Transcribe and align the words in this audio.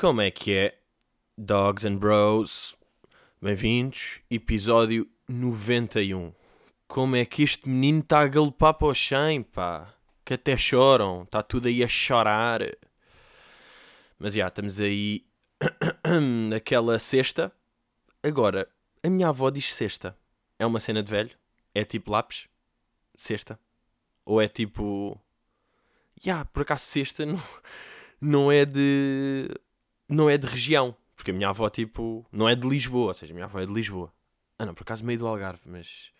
Como 0.00 0.22
é 0.22 0.30
que 0.30 0.56
é? 0.56 0.78
Dogs 1.36 1.86
and 1.86 1.96
Bros, 1.98 2.74
bem-vindos, 3.38 4.20
episódio 4.30 5.06
91. 5.28 6.32
Como 6.88 7.16
é 7.16 7.26
que 7.26 7.42
este 7.42 7.68
menino 7.68 8.00
está 8.00 8.20
a 8.20 8.26
galopar 8.26 8.72
para 8.72 8.88
o 8.88 8.94
100, 8.94 9.42
pá? 9.42 9.94
Que 10.24 10.32
até 10.32 10.56
choram, 10.56 11.24
está 11.24 11.42
tudo 11.42 11.68
aí 11.68 11.84
a 11.84 11.86
chorar. 11.86 12.62
Mas 14.18 14.32
já, 14.32 14.48
estamos 14.48 14.80
aí 14.80 15.26
naquela 16.48 16.98
sexta. 16.98 17.52
Agora, 18.22 18.70
a 19.02 19.10
minha 19.10 19.28
avó 19.28 19.50
diz 19.50 19.74
sexta. 19.74 20.16
É 20.58 20.64
uma 20.64 20.80
cena 20.80 21.02
de 21.02 21.10
velho? 21.10 21.36
É 21.74 21.84
tipo 21.84 22.10
lápis? 22.10 22.48
Sexta? 23.14 23.60
Ou 24.24 24.40
é 24.40 24.48
tipo. 24.48 25.20
Já, 26.18 26.46
por 26.46 26.62
acaso 26.62 26.84
sexta 26.84 27.26
não, 27.28 27.42
não 28.18 28.50
é 28.50 28.64
de. 28.64 29.46
Não 30.10 30.28
é 30.28 30.36
de 30.36 30.46
região. 30.46 30.96
Porque 31.14 31.30
a 31.30 31.34
minha 31.34 31.50
avó, 31.50 31.68
tipo, 31.68 32.26
não 32.32 32.48
é 32.48 32.54
de 32.54 32.66
Lisboa. 32.66 33.08
Ou 33.08 33.14
seja, 33.14 33.32
a 33.32 33.34
minha 33.34 33.44
avó 33.44 33.60
é 33.60 33.66
de 33.66 33.72
Lisboa. 33.72 34.12
Ah, 34.58 34.66
não, 34.66 34.74
por 34.74 34.82
acaso 34.82 35.04
meio 35.04 35.18
do 35.18 35.26
Algarve, 35.26 35.62
mas. 35.66 36.10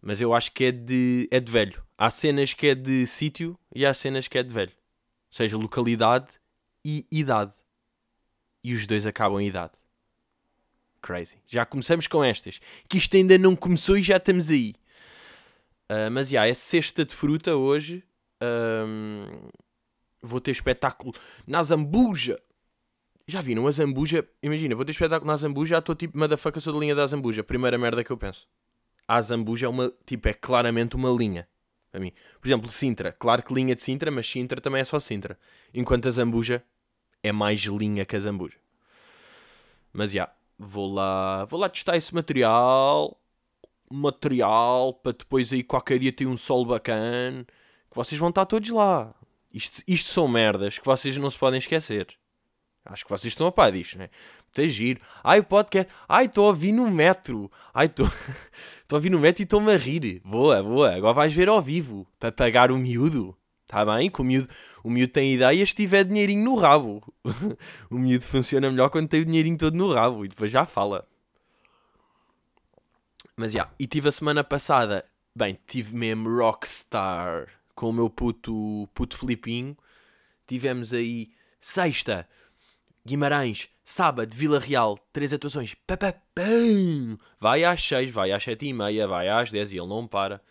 Mas 0.00 0.20
eu 0.20 0.34
acho 0.34 0.52
que 0.52 0.64
é 0.64 0.72
de, 0.72 1.28
é 1.30 1.40
de 1.40 1.50
velho. 1.50 1.82
Há 1.98 2.10
cenas 2.10 2.54
que 2.54 2.68
é 2.68 2.74
de 2.74 3.06
sítio 3.06 3.58
e 3.74 3.84
há 3.84 3.92
cenas 3.92 4.28
que 4.28 4.38
é 4.38 4.42
de 4.42 4.52
velho. 4.52 4.70
Ou 4.70 5.36
seja, 5.36 5.56
localidade 5.56 6.34
e 6.84 7.06
idade. 7.10 7.52
E 8.62 8.74
os 8.74 8.86
dois 8.86 9.06
acabam 9.06 9.40
em 9.40 9.48
idade. 9.48 9.72
Crazy. 11.02 11.38
Já 11.46 11.64
começamos 11.64 12.06
com 12.06 12.22
estas. 12.22 12.60
Que 12.88 12.98
isto 12.98 13.16
ainda 13.16 13.38
não 13.38 13.56
começou 13.56 13.96
e 13.96 14.02
já 14.02 14.16
estamos 14.16 14.50
aí. 14.50 14.74
Uh, 15.90 16.10
mas 16.10 16.28
já, 16.28 16.42
yeah, 16.42 16.50
é 16.50 16.54
sexta 16.54 17.04
de 17.04 17.14
fruta 17.14 17.56
hoje. 17.56 18.04
Um, 18.42 19.48
vou 20.22 20.40
ter 20.40 20.50
espetáculo 20.50 21.14
na 21.46 21.62
Zambuja. 21.62 22.40
Já 23.28 23.40
viram 23.40 23.66
a 23.66 23.70
Zambuja? 23.72 24.26
Imagina, 24.40 24.76
vou 24.76 24.84
ter 24.84 24.92
espetáculo 24.92 25.26
na 25.26 25.36
Zambuja. 25.36 25.70
Já 25.70 25.78
estou 25.80 25.96
tipo, 25.96 26.16
motherfucker, 26.16 26.62
sou 26.62 26.72
da 26.72 26.78
linha 26.78 26.94
da 26.94 27.04
Zambuja. 27.06 27.42
Primeira 27.42 27.76
merda 27.76 28.04
que 28.04 28.10
eu 28.12 28.16
penso. 28.16 28.46
A 29.08 29.20
Zambuja 29.20 29.66
é 29.66 29.68
uma, 29.68 29.92
tipo, 30.04 30.28
é 30.28 30.32
claramente 30.32 30.94
uma 30.94 31.10
linha. 31.10 31.48
Para 31.90 32.00
mim. 32.00 32.12
Por 32.40 32.46
exemplo, 32.46 32.70
Sintra. 32.70 33.10
Claro 33.10 33.42
que 33.42 33.52
linha 33.52 33.74
de 33.74 33.82
Sintra, 33.82 34.12
mas 34.12 34.28
Sintra 34.28 34.60
também 34.60 34.80
é 34.80 34.84
só 34.84 35.00
Sintra. 35.00 35.36
Enquanto 35.74 36.06
a 36.06 36.10
Zambuja 36.10 36.62
é 37.20 37.32
mais 37.32 37.60
linha 37.60 38.04
que 38.04 38.14
a 38.14 38.18
Zambuja. 38.20 38.58
Mas 39.92 40.12
já, 40.12 40.22
yeah, 40.22 40.32
vou 40.56 40.92
lá, 40.92 41.44
vou 41.46 41.58
lá 41.58 41.68
testar 41.68 41.96
esse 41.96 42.14
material. 42.14 43.20
Material 43.90 44.94
para 44.94 45.12
depois 45.12 45.52
aí 45.52 45.64
qualquer 45.64 45.98
dia 45.98 46.12
ter 46.12 46.26
um 46.26 46.36
sol 46.36 46.64
bacana. 46.64 47.44
Que 47.90 47.96
vocês 47.96 48.20
vão 48.20 48.28
estar 48.28 48.46
todos 48.46 48.68
lá. 48.70 49.12
Isto, 49.52 49.82
isto 49.88 50.10
são 50.10 50.28
merdas 50.28 50.78
que 50.78 50.86
vocês 50.86 51.16
não 51.18 51.30
se 51.30 51.38
podem 51.38 51.58
esquecer. 51.58 52.16
Acho 52.86 53.04
que 53.04 53.10
vocês 53.10 53.32
estão 53.32 53.46
a 53.46 53.52
par 53.52 53.72
disto, 53.72 53.98
né? 53.98 54.08
Muito 54.56 54.70
giro. 54.70 55.00
Ai, 55.22 55.40
o 55.40 55.44
podcast. 55.44 55.92
Ai, 56.08 56.26
estou 56.26 56.44
a 56.44 56.48
ouvir 56.48 56.72
no 56.72 56.90
metro. 56.90 57.50
Ai, 57.74 57.86
estou 57.90 58.06
a 58.06 58.94
ouvir 58.94 59.10
no 59.10 59.18
metro 59.18 59.42
e 59.42 59.44
estou-me 59.44 59.72
a 59.72 59.76
rir. 59.76 60.20
Boa, 60.24 60.62
boa. 60.62 60.94
Agora 60.94 61.14
vais 61.14 61.34
ver 61.34 61.48
ao 61.48 61.60
vivo. 61.60 62.06
Para 62.18 62.30
pagar 62.30 62.70
o 62.70 62.78
miúdo. 62.78 63.36
Está 63.64 63.84
bem? 63.84 64.08
Que 64.08 64.20
o 64.20 64.24
miúdo, 64.24 64.48
o 64.84 64.90
miúdo 64.90 65.12
tem 65.12 65.34
ideias 65.34 65.70
se 65.70 65.74
tiver 65.74 66.04
dinheirinho 66.04 66.44
no 66.44 66.54
rabo. 66.54 67.02
o 67.90 67.98
miúdo 67.98 68.24
funciona 68.24 68.70
melhor 68.70 68.88
quando 68.88 69.08
tem 69.08 69.20
o 69.20 69.26
dinheirinho 69.26 69.58
todo 69.58 69.76
no 69.76 69.92
rabo. 69.92 70.24
E 70.24 70.28
depois 70.28 70.52
já 70.52 70.64
fala. 70.64 71.04
Mas 73.36 73.52
já. 73.52 73.58
Yeah. 73.58 73.74
E 73.80 73.86
tive 73.88 74.08
a 74.08 74.12
semana 74.12 74.44
passada. 74.44 75.04
Bem, 75.34 75.58
tive 75.66 75.94
mesmo 75.94 76.28
Rockstar. 76.38 77.48
Com 77.74 77.90
o 77.90 77.92
meu 77.92 78.08
puto, 78.08 78.88
puto 78.94 79.18
Filipinho. 79.18 79.76
Tivemos 80.46 80.94
aí 80.94 81.30
sexta 81.60 82.28
Guimarães, 83.06 83.68
sábado, 83.84 84.34
Vila 84.34 84.58
Real, 84.58 84.98
três 85.12 85.32
atuações. 85.32 85.76
Papapam! 85.86 87.16
Vai 87.38 87.62
às 87.62 87.80
seis, 87.80 88.10
vai 88.10 88.32
às 88.32 88.42
sete 88.42 88.66
e 88.66 88.72
meia, 88.72 89.06
vai 89.06 89.28
às 89.28 89.52
dez 89.52 89.70
e 89.70 89.76
ele 89.76 89.86
não 89.86 90.08
para. 90.08 90.42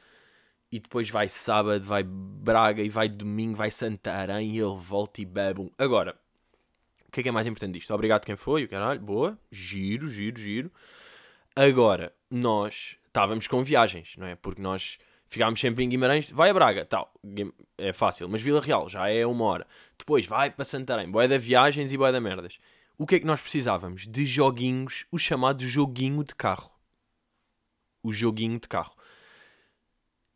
E 0.72 0.80
depois 0.80 1.10
vai 1.10 1.28
sábado, 1.28 1.84
vai 1.84 2.02
Braga 2.02 2.82
e 2.82 2.88
vai 2.88 3.10
domingo, 3.10 3.58
vai 3.58 3.70
Santarém 3.70 4.56
e 4.56 4.58
ele 4.58 4.78
volta 4.78 5.20
e 5.20 5.26
bebe 5.26 5.70
Agora, 5.78 6.18
o 7.06 7.12
que 7.12 7.20
é 7.20 7.24
que 7.24 7.30
é 7.30 7.32
mais 7.32 7.46
importante 7.46 7.74
disto? 7.74 7.94
Obrigado 7.94 8.26
quem 8.26 8.38
foi, 8.38 8.64
o 8.64 8.70
caralho, 8.70 9.02
boa, 9.02 9.38
giro, 9.52 10.08
giro, 10.08 10.40
giro. 10.40 10.72
Agora, 11.54 12.16
nós 12.32 12.96
estávamos 13.08 13.50
com 13.50 13.66
viagens, 13.66 14.16
não 14.18 14.28
é? 14.28 14.36
Porque 14.36 14.62
nós 14.62 14.98
Ficámos 15.36 15.60
sempre 15.60 15.84
em 15.84 15.90
Guimarães, 15.90 16.32
vai 16.32 16.50
a 16.50 16.54
Braga, 16.54 16.86
tal, 16.86 17.14
é 17.78 17.92
fácil, 17.92 18.30
mas 18.30 18.42
Vila 18.42 18.62
Real 18.62 18.88
já 18.88 19.10
é 19.10 19.26
uma 19.26 19.44
hora. 19.44 19.68
Depois 19.98 20.26
vai 20.26 20.50
para 20.50 20.64
Santarém, 20.64 21.12
boé 21.12 21.28
da 21.28 21.38
viagens 21.38 21.92
e 21.92 21.98
boé 21.98 22.10
da 22.10 22.22
merdas. 22.22 22.58
O 22.98 23.06
que 23.06 23.16
é 23.16 23.20
que 23.20 23.26
nós 23.26 23.42
precisávamos? 23.42 24.08
De 24.08 24.26
joguinhos, 24.26 25.06
o 25.12 25.18
chamado 25.18 25.62
joguinho 25.68 26.24
de 26.24 26.34
carro. 26.34 26.72
O 28.02 28.14
joguinho 28.14 28.58
de 28.58 28.66
carro. 28.70 28.96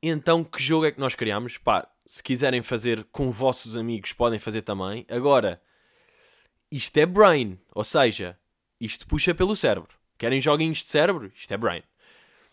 Então, 0.04 0.44
que 0.44 0.62
jogo 0.62 0.86
é 0.86 0.92
que 0.92 1.00
nós 1.00 1.16
criámos? 1.16 1.58
Pá, 1.58 1.88
se 2.06 2.22
quiserem 2.22 2.62
fazer 2.62 3.06
com 3.06 3.32
vossos 3.32 3.78
amigos, 3.78 4.12
podem 4.12 4.38
fazer 4.38 4.64
também. 4.64 5.06
Agora, 5.08 5.62
isto 6.70 6.98
é 6.98 7.06
brain, 7.06 7.58
ou 7.74 7.86
seja, 7.86 8.38
isto 8.82 9.08
puxa 9.08 9.34
pelo 9.34 9.56
cérebro. 9.56 9.98
Querem 10.18 10.42
joguinhos 10.42 10.80
de 10.80 10.90
cérebro? 10.90 11.32
Isto 11.34 11.54
é 11.54 11.58
brain. 11.58 11.84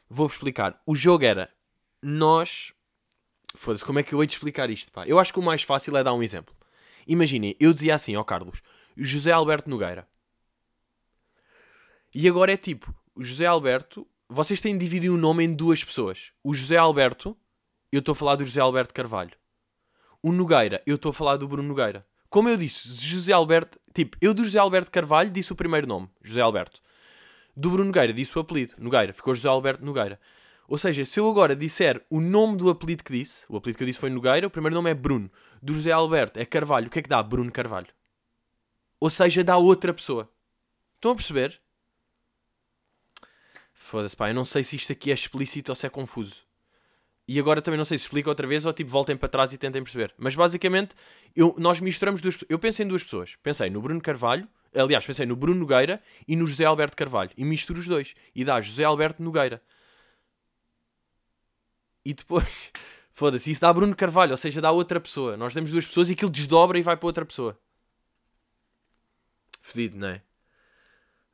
Vou-vos 0.08 0.36
explicar. 0.36 0.80
O 0.86 0.94
jogo 0.94 1.24
era 1.24 1.50
nós. 2.06 2.72
Foda-se, 3.56 3.84
como 3.84 3.98
é 3.98 4.02
que 4.02 4.12
eu 4.12 4.22
hei 4.22 4.26
de 4.26 4.34
explicar 4.34 4.70
isto? 4.70 4.92
Pá? 4.92 5.04
Eu 5.06 5.18
acho 5.18 5.32
que 5.32 5.38
o 5.38 5.42
mais 5.42 5.62
fácil 5.62 5.96
é 5.96 6.04
dar 6.04 6.14
um 6.14 6.22
exemplo. 6.22 6.54
Imaginem, 7.06 7.56
eu 7.58 7.72
dizia 7.72 7.94
assim 7.94 8.14
ao 8.14 8.24
Carlos: 8.24 8.62
José 8.96 9.32
Alberto 9.32 9.68
Nogueira. 9.68 10.06
E 12.14 12.28
agora 12.28 12.52
é 12.52 12.56
tipo: 12.56 12.94
José 13.16 13.46
Alberto. 13.46 14.06
Vocês 14.28 14.60
têm 14.60 14.76
de 14.76 14.84
dividir 14.84 15.10
o 15.10 15.16
nome 15.16 15.44
em 15.44 15.54
duas 15.54 15.84
pessoas. 15.84 16.32
O 16.42 16.52
José 16.52 16.76
Alberto, 16.76 17.36
eu 17.92 18.00
estou 18.00 18.12
a 18.12 18.16
falar 18.16 18.34
do 18.34 18.44
José 18.44 18.60
Alberto 18.60 18.92
Carvalho. 18.92 19.36
O 20.20 20.32
Nogueira, 20.32 20.82
eu 20.84 20.96
estou 20.96 21.10
a 21.10 21.12
falar 21.12 21.36
do 21.36 21.46
Bruno 21.46 21.68
Nogueira. 21.68 22.04
Como 22.28 22.48
eu 22.48 22.56
disse, 22.56 22.88
José 23.04 23.32
Alberto. 23.32 23.78
Tipo, 23.94 24.16
eu 24.20 24.34
do 24.34 24.42
José 24.42 24.58
Alberto 24.58 24.90
Carvalho 24.90 25.30
disse 25.30 25.52
o 25.52 25.56
primeiro 25.56 25.86
nome, 25.86 26.08
José 26.22 26.40
Alberto. 26.40 26.80
Do 27.56 27.70
Bruno 27.70 27.86
Nogueira 27.86 28.12
disse 28.12 28.36
o 28.36 28.40
apelido, 28.40 28.74
Nogueira. 28.78 29.12
Ficou 29.12 29.32
José 29.34 29.48
Alberto 29.48 29.84
Nogueira. 29.84 30.18
Ou 30.68 30.76
seja, 30.76 31.04
se 31.04 31.20
eu 31.20 31.28
agora 31.28 31.54
disser 31.54 32.04
o 32.10 32.20
nome 32.20 32.56
do 32.56 32.68
apelido 32.68 33.04
que 33.04 33.12
disse, 33.12 33.44
o 33.48 33.56
apelido 33.56 33.78
que 33.78 33.84
eu 33.84 33.86
disse 33.86 33.98
foi 33.98 34.10
Nogueira, 34.10 34.46
o 34.46 34.50
primeiro 34.50 34.74
nome 34.74 34.90
é 34.90 34.94
Bruno. 34.94 35.30
Do 35.62 35.74
José 35.74 35.92
Alberto 35.92 36.40
é 36.40 36.44
Carvalho. 36.44 36.88
O 36.88 36.90
que 36.90 36.98
é 36.98 37.02
que 37.02 37.08
dá? 37.08 37.22
Bruno 37.22 37.52
Carvalho. 37.52 37.88
Ou 38.98 39.10
seja, 39.10 39.44
dá 39.44 39.56
outra 39.56 39.94
pessoa. 39.94 40.28
Estão 40.96 41.12
a 41.12 41.14
perceber? 41.14 41.60
Foda-se, 43.74 44.16
pá. 44.16 44.30
Eu 44.30 44.34
não 44.34 44.44
sei 44.44 44.64
se 44.64 44.74
isto 44.74 44.90
aqui 44.90 45.10
é 45.10 45.14
explícito 45.14 45.70
ou 45.70 45.76
se 45.76 45.86
é 45.86 45.88
confuso. 45.88 46.42
E 47.28 47.38
agora 47.38 47.60
também 47.60 47.78
não 47.78 47.84
sei 47.84 47.98
se 47.98 48.04
explica 48.04 48.28
outra 48.28 48.46
vez 48.46 48.64
ou 48.64 48.72
tipo 48.72 48.90
voltem 48.90 49.16
para 49.16 49.28
trás 49.28 49.52
e 49.52 49.58
tentem 49.58 49.82
perceber. 49.82 50.14
Mas 50.16 50.34
basicamente, 50.34 50.94
eu, 51.34 51.54
nós 51.58 51.80
misturamos 51.80 52.20
duas 52.20 52.36
Eu 52.48 52.58
pensei 52.58 52.84
em 52.84 52.88
duas 52.88 53.02
pessoas. 53.02 53.36
Pensei 53.42 53.68
no 53.70 53.80
Bruno 53.80 54.00
Carvalho, 54.00 54.48
aliás, 54.74 55.04
pensei 55.04 55.26
no 55.26 55.36
Bruno 55.36 55.60
Nogueira 55.60 56.02
e 56.26 56.34
no 56.34 56.46
José 56.46 56.64
Alberto 56.64 56.96
Carvalho. 56.96 57.30
E 57.36 57.44
misturo 57.44 57.78
os 57.78 57.86
dois. 57.86 58.14
E 58.34 58.44
dá 58.44 58.60
José 58.60 58.84
Alberto 58.84 59.22
Nogueira 59.22 59.62
e 62.06 62.14
depois, 62.14 62.70
foda-se, 63.10 63.50
isso 63.50 63.60
dá 63.60 63.72
Bruno 63.72 63.94
Carvalho, 63.94 64.30
ou 64.30 64.36
seja, 64.36 64.60
dá 64.60 64.70
outra 64.70 65.00
pessoa. 65.00 65.36
Nós 65.36 65.52
temos 65.52 65.72
duas 65.72 65.84
pessoas 65.84 66.08
e 66.08 66.12
aquilo 66.12 66.30
desdobra 66.30 66.78
e 66.78 66.82
vai 66.82 66.96
para 66.96 67.06
outra 67.06 67.26
pessoa. 67.26 67.58
Fedido, 69.60 69.98
não 69.98 70.08
é? 70.08 70.22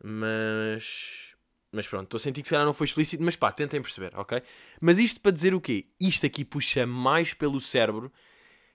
Mas. 0.03 1.31
Mas 1.71 1.87
pronto, 1.87 2.05
estou 2.05 2.19
a 2.19 2.21
sentir 2.21 2.43
que 2.43 2.49
se 2.49 2.53
calhar 2.53 2.67
não 2.67 2.75
foi 2.75 2.87
explícito, 2.87 3.23
mas 3.23 3.35
pá, 3.35 3.51
tentem 3.51 3.81
perceber, 3.81 4.13
ok? 4.15 4.43
Mas 4.81 4.99
isto 4.99 5.21
para 5.21 5.33
dizer 5.33 5.55
o 5.55 5.61
quê? 5.61 5.87
Isto 5.99 6.27
aqui 6.27 6.45
puxa 6.45 6.87
mais 6.87 7.33
pelo 7.33 7.61
cérebro 7.61 8.13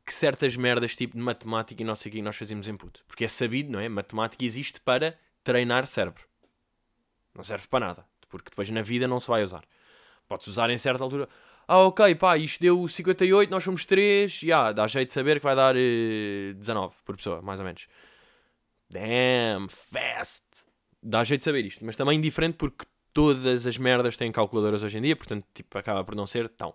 que 0.04 0.14
certas 0.14 0.56
merdas 0.56 0.96
tipo 0.96 1.16
de 1.16 1.22
matemática 1.22 1.82
e 1.82 1.86
não 1.86 1.96
sei 1.96 2.10
o 2.10 2.16
que 2.16 2.22
nós 2.22 2.36
fazemos 2.36 2.68
input. 2.68 3.04
Porque 3.08 3.26
é 3.26 3.28
sabido, 3.28 3.72
não 3.72 3.80
é? 3.80 3.88
Matemática 3.88 4.44
existe 4.44 4.80
para 4.82 5.20
treinar 5.44 5.86
cérebro. 5.86 6.24
Não 7.36 7.44
serve 7.44 7.68
para 7.68 7.86
nada. 7.86 8.06
Porque 8.30 8.50
depois 8.50 8.70
na 8.72 8.82
vida 8.82 9.08
não 9.08 9.20
se 9.20 9.28
vai 9.28 9.44
usar. 9.44 9.64
Pode-se 10.28 10.50
usar 10.50 10.70
em 10.70 10.78
certa 10.78 11.04
altura 11.04 11.30
ah, 11.68 11.80
ok, 11.80 12.16
pá, 12.16 12.38
isto 12.38 12.62
deu 12.62 12.88
58, 12.88 13.50
nós 13.50 13.64
somos 13.64 13.86
3, 13.86 14.32
já, 14.32 14.48
yeah, 14.48 14.72
dá 14.72 14.88
jeito 14.88 15.10
de 15.10 15.14
saber 15.14 15.40
que 15.40 15.44
vai 15.44 15.56
dar 15.56 15.76
uh, 15.76 16.54
19 16.54 16.96
por 17.04 17.18
pessoa, 17.18 17.42
mais 17.42 17.60
ou 17.60 17.66
menos. 17.66 17.88
Damn, 18.90 19.68
fast! 19.70 20.46
Dá 21.04 21.24
jeito 21.24 21.42
de 21.42 21.46
saber 21.46 21.66
isto, 21.66 21.86
mas 21.86 21.96
também 21.98 22.22
diferente 22.22 22.56
porque 22.56 22.86
todas 23.14 23.68
as 23.68 23.78
merdas 23.78 24.16
têm 24.16 24.32
calculadoras 24.32 24.82
hoje 24.82 24.98
em 24.98 25.02
dia, 25.02 25.16
portanto, 25.16 25.46
tipo, 25.54 25.78
acaba 25.78 26.04
por 26.04 26.16
não 26.16 26.26
ser 26.26 26.48
tão. 26.50 26.74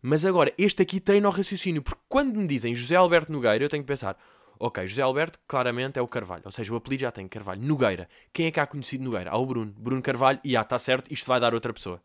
Mas 0.00 0.24
agora, 0.24 0.52
este 0.56 0.82
aqui 0.82 1.00
treina 1.00 1.26
o 1.26 1.32
raciocínio, 1.32 1.82
porque 1.82 2.02
quando 2.08 2.38
me 2.38 2.46
dizem 2.46 2.74
José 2.74 2.94
Alberto 2.94 3.32
Nogueira, 3.32 3.64
eu 3.64 3.68
tenho 3.68 3.82
que 3.82 3.88
pensar, 3.88 4.16
ok, 4.58 4.86
José 4.86 5.02
Alberto 5.02 5.40
claramente 5.48 5.98
é 5.98 6.02
o 6.02 6.06
Carvalho, 6.06 6.42
ou 6.44 6.52
seja, 6.52 6.72
o 6.72 6.76
apelido 6.76 7.00
já 7.00 7.10
tem 7.10 7.26
Carvalho. 7.26 7.60
Nogueira, 7.62 8.08
quem 8.32 8.46
é 8.46 8.50
que 8.50 8.60
há 8.60 8.66
conhecido 8.66 9.02
Nogueira? 9.02 9.30
Ah, 9.30 9.38
o 9.38 9.46
Bruno. 9.46 9.74
Bruno 9.76 10.02
Carvalho, 10.02 10.38
e 10.44 10.56
ah, 10.56 10.60
está 10.60 10.78
certo, 10.78 11.12
isto 11.12 11.26
vai 11.26 11.40
dar 11.40 11.54
outra 11.54 11.72
pessoa. 11.72 12.00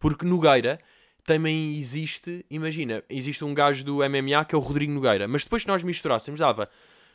Porque 0.00 0.24
Nogueira 0.24 0.80
também 1.24 1.78
existe, 1.78 2.44
imagina, 2.50 3.04
existe 3.08 3.44
um 3.44 3.54
gajo 3.54 3.84
do 3.84 3.96
MMA 3.98 4.44
que 4.46 4.54
é 4.54 4.58
o 4.58 4.60
Rodrigo 4.60 4.92
Nogueira, 4.92 5.28
mas 5.28 5.44
depois 5.44 5.62
que 5.62 5.68
nós 5.68 5.84
misturássemos, 5.84 6.40
dava 6.40 6.68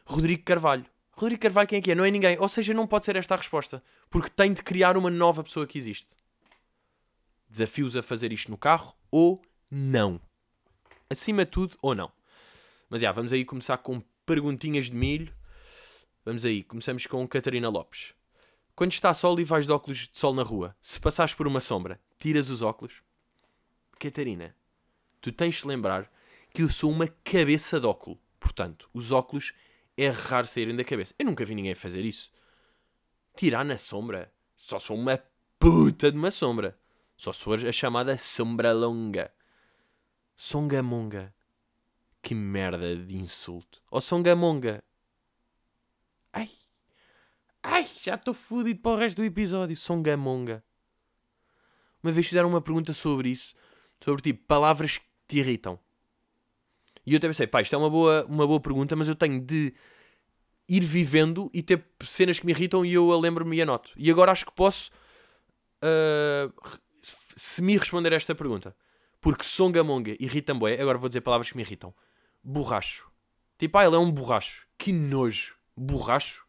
Rodrigo 0.06 0.44
Carvalho. 0.44 0.86
Rodrigo 1.12 1.42
Carvalho 1.42 1.68
quem 1.68 1.80
é 1.80 1.82
que 1.82 1.92
é? 1.92 1.96
Não 1.96 2.06
é 2.06 2.12
ninguém. 2.12 2.38
Ou 2.40 2.48
seja, 2.48 2.74
não 2.74 2.86
pode 2.86 3.06
ser 3.06 3.16
esta 3.16 3.34
a 3.34 3.38
resposta. 3.38 3.84
Porque 4.10 4.30
tem 4.30 4.54
de 4.54 4.62
criar 4.62 4.96
uma 4.96 5.10
nova 5.10 5.44
pessoa 5.44 5.66
que 5.66 5.78
existe. 5.78 6.08
Desafios 7.50 7.96
a 7.96 8.04
fazer 8.04 8.32
isto 8.32 8.52
no 8.52 8.58
carro 8.58 8.94
ou 9.10 9.42
não. 9.72 10.22
Acima 11.10 11.44
de 11.44 11.52
tudo 11.52 11.78
ou 11.82 11.96
não. 11.96 12.12
Mas 12.90 13.02
já, 13.02 13.12
vamos 13.12 13.34
aí 13.34 13.44
começar 13.44 13.78
com 13.78 14.02
perguntinhas 14.26 14.86
de 14.86 14.96
milho. 14.96 15.34
Vamos 16.24 16.46
aí, 16.46 16.64
começamos 16.64 17.08
com 17.08 17.28
Catarina 17.28 17.70
Lopes. 17.70 18.14
Quando 18.76 18.92
está 18.92 19.14
sol 19.14 19.40
e 19.40 19.44
vais 19.44 19.66
de 19.66 19.72
óculos 19.72 20.10
de 20.10 20.18
sol 20.18 20.34
na 20.34 20.44
rua, 20.44 20.76
se 20.82 21.00
passares 21.00 21.34
por 21.34 21.48
uma 21.48 21.62
sombra, 21.62 22.00
tiras 22.18 22.50
os 22.50 22.62
óculos? 22.62 23.02
Catarina, 24.00 24.56
tu 25.22 25.32
tens 25.32 25.56
de 25.56 25.68
lembrar 25.68 26.12
que 26.54 26.62
eu 26.62 26.70
sou 26.70 26.92
uma 26.92 27.08
cabeça 27.08 27.80
de 27.80 27.86
óculo. 27.86 28.20
Portanto, 28.40 28.90
os 28.94 29.12
óculos 29.12 29.54
é 29.98 30.08
raro 30.10 30.48
saírem 30.48 30.76
da 30.76 30.84
cabeça. 30.84 31.14
Eu 31.18 31.26
nunca 31.26 31.46
vi 31.46 31.56
ninguém 31.56 31.76
fazer 31.76 32.04
isso. 32.04 32.32
Tirar 33.36 33.66
na 33.66 33.78
sombra? 33.78 34.32
Só 34.56 34.80
sou 34.80 34.98
uma 34.98 35.22
puta 35.60 36.12
de 36.12 36.18
uma 36.18 36.32
sombra. 36.32 36.78
Só 37.18 37.32
for 37.34 37.66
a 37.66 37.72
chamada 37.72 38.18
sombra 38.18 38.74
longa. 38.74 39.34
Songamonga. 40.36 41.34
Que 42.22 42.34
merda 42.34 42.96
de 42.96 43.18
insulto. 43.18 43.82
Ou 43.90 44.02
Songamonga. 44.02 44.84
Ai. 46.34 46.50
Ai, 47.64 47.90
já 48.02 48.16
estou 48.16 48.34
fodido 48.34 48.82
para 48.82 48.92
o 48.92 48.98
resto 48.98 49.18
do 49.18 49.24
episódio. 49.26 49.78
Songamonga. 49.78 50.64
Uma 52.06 52.12
vez 52.12 52.28
fizeram 52.28 52.48
uma 52.48 52.62
pergunta 52.62 52.94
sobre 52.94 53.30
isso. 53.30 53.56
Sobre 54.00 54.22
tipo, 54.22 54.46
palavras 54.46 55.00
que 55.00 55.06
te 55.28 55.40
irritam. 55.40 55.80
E 57.04 57.14
eu 57.14 57.18
até 57.18 57.28
pensei, 57.28 57.48
pá, 57.48 57.64
isto 57.64 57.74
é 57.74 57.78
uma 57.80 57.90
boa, 57.90 58.24
uma 58.26 58.46
boa 58.46 58.60
pergunta, 58.60 58.96
mas 58.96 59.08
eu 59.08 59.16
tenho 59.16 59.42
de 59.42 59.74
ir 60.70 60.84
vivendo 60.84 61.50
e 61.52 61.64
ter 61.64 61.84
cenas 62.06 62.38
que 62.38 62.46
me 62.46 62.52
irritam 62.52 62.86
e 62.86 62.94
eu 62.94 63.12
a 63.12 63.18
lembro-me 63.18 63.58
e 63.58 63.62
anoto. 63.64 63.92
E 63.98 64.12
agora 64.12 64.32
acho 64.32 64.46
que 64.46 64.52
posso 64.52 64.92
uh, 65.82 66.54
se 67.36 67.64
me 67.64 67.76
responder 67.76 68.14
esta 68.14 68.36
pergunta. 68.36 68.76
Porque 69.20 69.44
songamonga 69.44 70.16
irrita-me. 70.20 70.74
Agora 70.76 71.00
vou 71.00 71.10
dizer 71.10 71.22
palavras 71.22 71.50
que 71.50 71.58
me 71.58 71.64
irritam. 71.64 71.92
Borracho. 72.44 73.10
Tipo, 73.58 73.80
ah, 73.80 73.86
ele 73.86 73.96
é 73.96 74.00
um 74.00 74.12
borracho. 74.12 74.68
Que 74.78 74.92
nojo. 74.92 75.56
Borracho. 75.76 76.46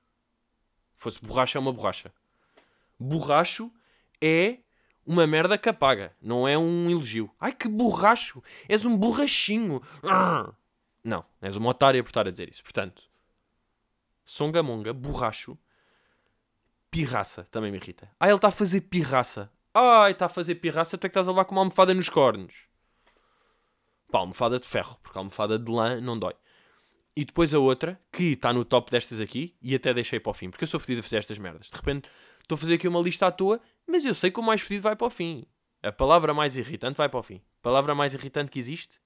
Fosse 0.94 1.18
borracha, 1.22 1.56
é 1.56 1.60
uma 1.60 1.72
borracha. 1.72 2.12
Borracho 3.00 3.72
é 4.20 4.58
uma 5.06 5.26
merda 5.26 5.56
que 5.56 5.68
apaga. 5.68 6.14
Não 6.20 6.46
é 6.46 6.58
um 6.58 6.90
elogio. 6.90 7.30
Ai, 7.40 7.52
que 7.52 7.68
borracho. 7.68 8.42
És 8.68 8.84
um 8.84 8.96
borrachinho. 8.96 9.80
Não, 11.04 11.24
és 11.40 11.54
uma 11.56 11.70
otária 11.70 12.02
por 12.02 12.08
estar 12.08 12.26
a 12.26 12.30
dizer 12.30 12.48
isso. 12.48 12.62
Portanto, 12.62 13.04
songamonga, 14.24 14.92
borracho, 14.92 15.56
pirraça, 16.90 17.44
também 17.44 17.70
me 17.70 17.78
irrita. 17.78 18.10
Ah, 18.18 18.26
ele 18.26 18.36
está 18.36 18.48
a 18.48 18.50
fazer 18.50 18.80
pirraça. 18.82 19.50
Ai, 19.72 20.12
está 20.12 20.26
a 20.26 20.30
fazer 20.30 20.56
pirraça, 20.56 20.98
tu 20.98 21.06
é 21.06 21.08
que 21.08 21.12
estás 21.12 21.28
a 21.28 21.30
levar 21.30 21.44
com 21.44 21.54
uma 21.54 21.60
almofada 21.60 21.94
nos 21.94 22.08
cornos. 22.08 22.66
Pá, 24.10 24.18
almofada 24.18 24.58
de 24.58 24.66
ferro, 24.66 24.98
porque 25.02 25.18
a 25.18 25.20
almofada 25.20 25.58
de 25.58 25.70
lã 25.70 26.00
não 26.00 26.18
dói. 26.18 26.34
E 27.14 27.24
depois 27.24 27.54
a 27.54 27.58
outra, 27.58 28.00
que 28.12 28.32
está 28.32 28.52
no 28.52 28.64
top 28.64 28.90
destas 28.90 29.20
aqui, 29.20 29.56
e 29.62 29.74
até 29.74 29.94
deixei 29.94 30.18
para 30.18 30.30
o 30.30 30.34
fim, 30.34 30.50
porque 30.50 30.64
eu 30.64 30.68
sou 30.68 30.80
fedido 30.80 31.00
a 31.00 31.02
fazer 31.02 31.18
estas 31.18 31.38
merdas. 31.38 31.68
De 31.70 31.76
repente, 31.76 32.08
estou 32.46 32.54
a 32.54 32.58
fazer 32.58 32.74
aqui 32.74 32.86
uma 32.86 33.00
lista 33.00 33.26
à 33.26 33.32
toa, 33.32 33.60
mas 33.86 34.04
eu 34.04 34.14
sei 34.14 34.30
que 34.30 34.38
o 34.38 34.42
mais 34.42 34.60
fedido 34.60 34.82
vai 34.82 34.94
para 34.94 35.06
o 35.06 35.10
fim. 35.10 35.44
A 35.82 35.92
palavra 35.92 36.32
mais 36.32 36.56
irritante 36.56 36.96
vai 36.96 37.08
para 37.08 37.20
o 37.20 37.22
fim. 37.22 37.36
A 37.36 37.62
palavra 37.62 37.94
mais 37.94 38.14
irritante 38.14 38.50
que 38.50 38.58
existe? 38.58 39.00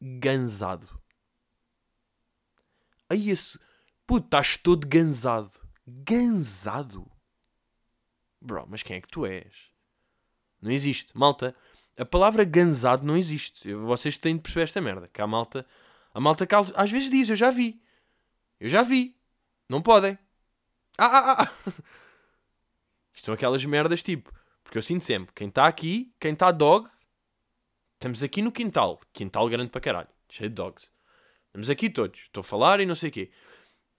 Ganzado. 0.00 0.88
Aí 3.08 3.30
esse... 3.30 3.58
Puto, 4.06 4.26
estás 4.26 4.56
todo 4.56 4.86
ganzado. 4.88 5.52
Ganzado? 5.86 7.10
Bro, 8.40 8.66
mas 8.68 8.82
quem 8.82 8.96
é 8.96 9.00
que 9.00 9.08
tu 9.08 9.24
és? 9.24 9.70
Não 10.60 10.70
existe. 10.70 11.16
Malta, 11.16 11.54
a 11.96 12.04
palavra 12.04 12.42
ganzado 12.44 13.06
não 13.06 13.16
existe. 13.16 13.72
Vocês 13.74 14.16
têm 14.18 14.36
de 14.36 14.42
perceber 14.42 14.64
esta 14.64 14.80
merda. 14.80 15.06
Que 15.06 15.20
a 15.20 15.26
malta, 15.26 15.66
a 16.12 16.20
malta 16.20 16.46
que 16.46 16.54
às 16.54 16.90
vezes 16.90 17.10
diz, 17.10 17.28
eu 17.28 17.36
já 17.36 17.50
vi. 17.50 17.80
Eu 18.58 18.68
já 18.68 18.82
vi. 18.82 19.16
Não 19.68 19.80
podem. 19.80 20.18
Ah, 20.98 21.06
ah, 21.06 21.42
ah. 21.44 21.70
Isto 23.20 23.26
são 23.26 23.34
aquelas 23.34 23.62
merdas 23.66 24.02
tipo. 24.02 24.32
Porque 24.64 24.78
eu 24.78 24.82
sinto 24.82 25.04
sempre, 25.04 25.30
quem 25.34 25.48
está 25.48 25.66
aqui, 25.66 26.10
quem 26.18 26.32
está 26.32 26.50
dog, 26.50 26.88
estamos 27.94 28.22
aqui 28.22 28.40
no 28.40 28.50
quintal. 28.50 28.98
Quintal 29.12 29.46
grande 29.46 29.70
para 29.70 29.80
caralho. 29.82 30.08
Cheio 30.30 30.48
de 30.48 30.54
dogs. 30.54 30.88
Estamos 31.48 31.68
aqui 31.68 31.90
todos. 31.90 32.20
Estou 32.20 32.40
a 32.40 32.44
falar 32.44 32.80
e 32.80 32.86
não 32.86 32.94
sei 32.94 33.10
o 33.10 33.12
quê. 33.12 33.30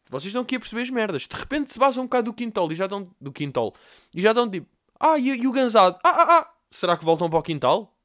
Vocês 0.09 0.29
estão 0.29 0.41
aqui 0.41 0.55
a 0.55 0.59
perceber 0.59 0.81
as 0.81 0.89
merdas. 0.89 1.27
De 1.27 1.35
repente 1.35 1.71
se 1.71 1.77
basam 1.77 2.03
um 2.03 2.07
bocado 2.07 2.31
do 2.31 2.33
quintal 2.33 2.71
e 2.71 2.73
já 2.73 2.85
estão. 2.85 3.13
Do 3.21 3.31
quintal. 3.31 3.75
E 4.11 4.19
já 4.23 4.31
estão 4.31 4.49
tipo. 4.49 4.67
Ah, 4.99 5.19
e, 5.19 5.27
e 5.27 5.47
o 5.47 5.51
ganzado? 5.51 5.99
Ah, 6.03 6.09
ah, 6.09 6.39
ah. 6.39 6.53
Será 6.71 6.97
que 6.97 7.05
voltam 7.05 7.29
para 7.29 7.37
o 7.37 7.43
quintal? 7.43 7.95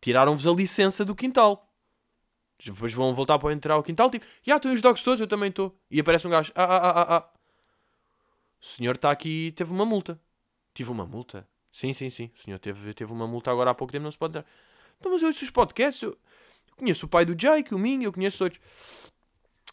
Tiraram-vos 0.00 0.46
a 0.46 0.52
licença 0.52 1.04
do 1.04 1.14
quintal. 1.14 1.70
Depois 2.64 2.90
vão 2.94 3.12
voltar 3.12 3.38
para 3.38 3.52
entrar 3.52 3.74
ao 3.74 3.82
quintal, 3.82 4.10
tipo, 4.10 4.24
já 4.24 4.30
yeah, 4.46 4.56
estão 4.56 4.72
os 4.72 4.80
dogs 4.80 5.04
todos, 5.04 5.20
eu 5.20 5.26
também 5.26 5.50
estou. 5.50 5.78
E 5.90 6.00
aparece 6.00 6.26
um 6.26 6.30
gajo, 6.30 6.52
ah, 6.54 6.64
ah, 6.64 6.76
ah, 6.76 7.00
ah, 7.00 7.16
ah. 7.18 7.35
O 8.60 8.66
senhor 8.66 8.96
está 8.96 9.10
aqui 9.10 9.52
teve 9.56 9.72
uma 9.72 9.84
multa. 9.84 10.20
Tive 10.74 10.90
uma 10.90 11.06
multa? 11.06 11.48
Sim, 11.72 11.92
sim, 11.92 12.10
sim. 12.10 12.30
O 12.36 12.42
senhor 12.42 12.58
teve, 12.58 12.94
teve 12.94 13.12
uma 13.12 13.26
multa 13.26 13.50
agora 13.50 13.70
há 13.70 13.74
pouco 13.74 13.92
tempo, 13.92 14.04
não 14.04 14.10
se 14.10 14.18
pode 14.18 14.34
dar. 14.34 14.46
Então, 14.98 15.12
mas 15.12 15.22
eu 15.22 15.28
ouço 15.28 15.44
os 15.44 15.50
podcasts, 15.50 16.02
eu, 16.02 16.16
conheço 16.76 17.06
o 17.06 17.08
pai 17.08 17.24
do 17.24 17.34
Jake, 17.34 17.74
o 17.74 17.78
Minho, 17.78 18.04
eu 18.04 18.12
conheço 18.12 18.38
todos. 18.38 18.58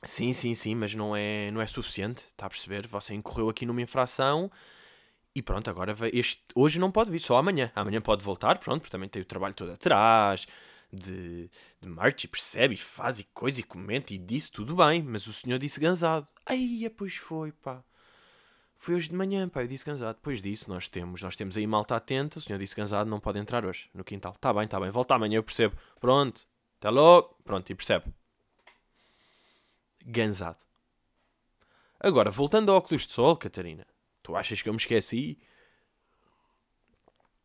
Sim, 0.05 0.33
sim, 0.33 0.53
sim, 0.53 0.75
mas 0.75 0.93
não 0.93 1.15
é, 1.15 1.49
não 1.51 1.61
é 1.61 1.67
suficiente, 1.67 2.25
está 2.27 2.45
a 2.45 2.49
perceber? 2.49 2.87
Você 2.87 3.13
incorreu 3.13 3.47
aqui 3.47 3.65
numa 3.65 3.81
infração 3.81 4.51
e 5.35 5.41
pronto, 5.41 5.69
agora 5.69 5.93
vai, 5.93 6.11
este, 6.13 6.43
hoje 6.55 6.79
não 6.79 6.91
pode 6.91 7.09
vir, 7.09 7.19
só 7.19 7.37
amanhã. 7.37 7.71
Amanhã 7.73 8.01
pode 8.01 8.23
voltar, 8.23 8.57
pronto, 8.59 8.81
porque 8.81 8.91
também 8.91 9.09
tem 9.09 9.21
o 9.21 9.25
trabalho 9.25 9.55
todo 9.55 9.71
atrás, 9.71 10.45
de, 10.91 11.49
de 11.81 11.87
marcha 11.89 12.25
e 12.25 12.27
percebe, 12.27 12.75
e 12.75 12.77
faz 12.77 13.19
e 13.19 13.23
coisa 13.33 13.59
e 13.59 13.63
comenta 13.63 14.13
e 14.13 14.17
disse 14.17 14.51
tudo 14.51 14.75
bem, 14.75 15.01
mas 15.01 15.25
o 15.25 15.33
senhor 15.33 15.57
disse 15.57 15.79
gansado. 15.79 16.29
Aí, 16.45 16.87
pois 16.89 17.15
foi, 17.15 17.51
pá. 17.51 17.83
Foi 18.83 18.95
hoje 18.95 19.07
de 19.07 19.15
manhã, 19.15 19.47
pá, 19.47 19.61
eu 19.61 19.67
disse 19.67 19.85
gansado. 19.85 20.15
Depois 20.15 20.41
disso, 20.41 20.69
nós 20.69 20.89
temos, 20.89 21.21
nós 21.21 21.37
temos 21.37 21.55
aí 21.55 21.65
malta 21.65 21.95
atenta, 21.95 22.37
o 22.37 22.41
senhor 22.41 22.59
disse 22.59 22.75
gansado, 22.75 23.09
não 23.09 23.17
pode 23.17 23.39
entrar 23.39 23.65
hoje, 23.65 23.89
no 23.93 24.03
quintal. 24.03 24.35
Tá 24.41 24.53
bem, 24.53 24.67
tá 24.67 24.77
bem, 24.77 24.89
volta 24.89 25.15
amanhã, 25.15 25.37
eu 25.37 25.43
percebo. 25.43 25.73
Pronto, 26.01 26.45
até 26.79 26.89
logo. 26.89 27.33
Pronto, 27.45 27.69
e 27.69 27.75
percebe 27.75 28.13
gansado. 30.05 30.57
Agora, 31.97 32.29
voltando 32.29 32.73
ao 32.73 32.77
óculos 32.77 33.07
de 33.07 33.13
sol, 33.13 33.37
Catarina, 33.37 33.87
tu 34.21 34.35
achas 34.35 34.61
que 34.61 34.67
eu 34.67 34.73
me 34.73 34.79
esqueci? 34.79 35.39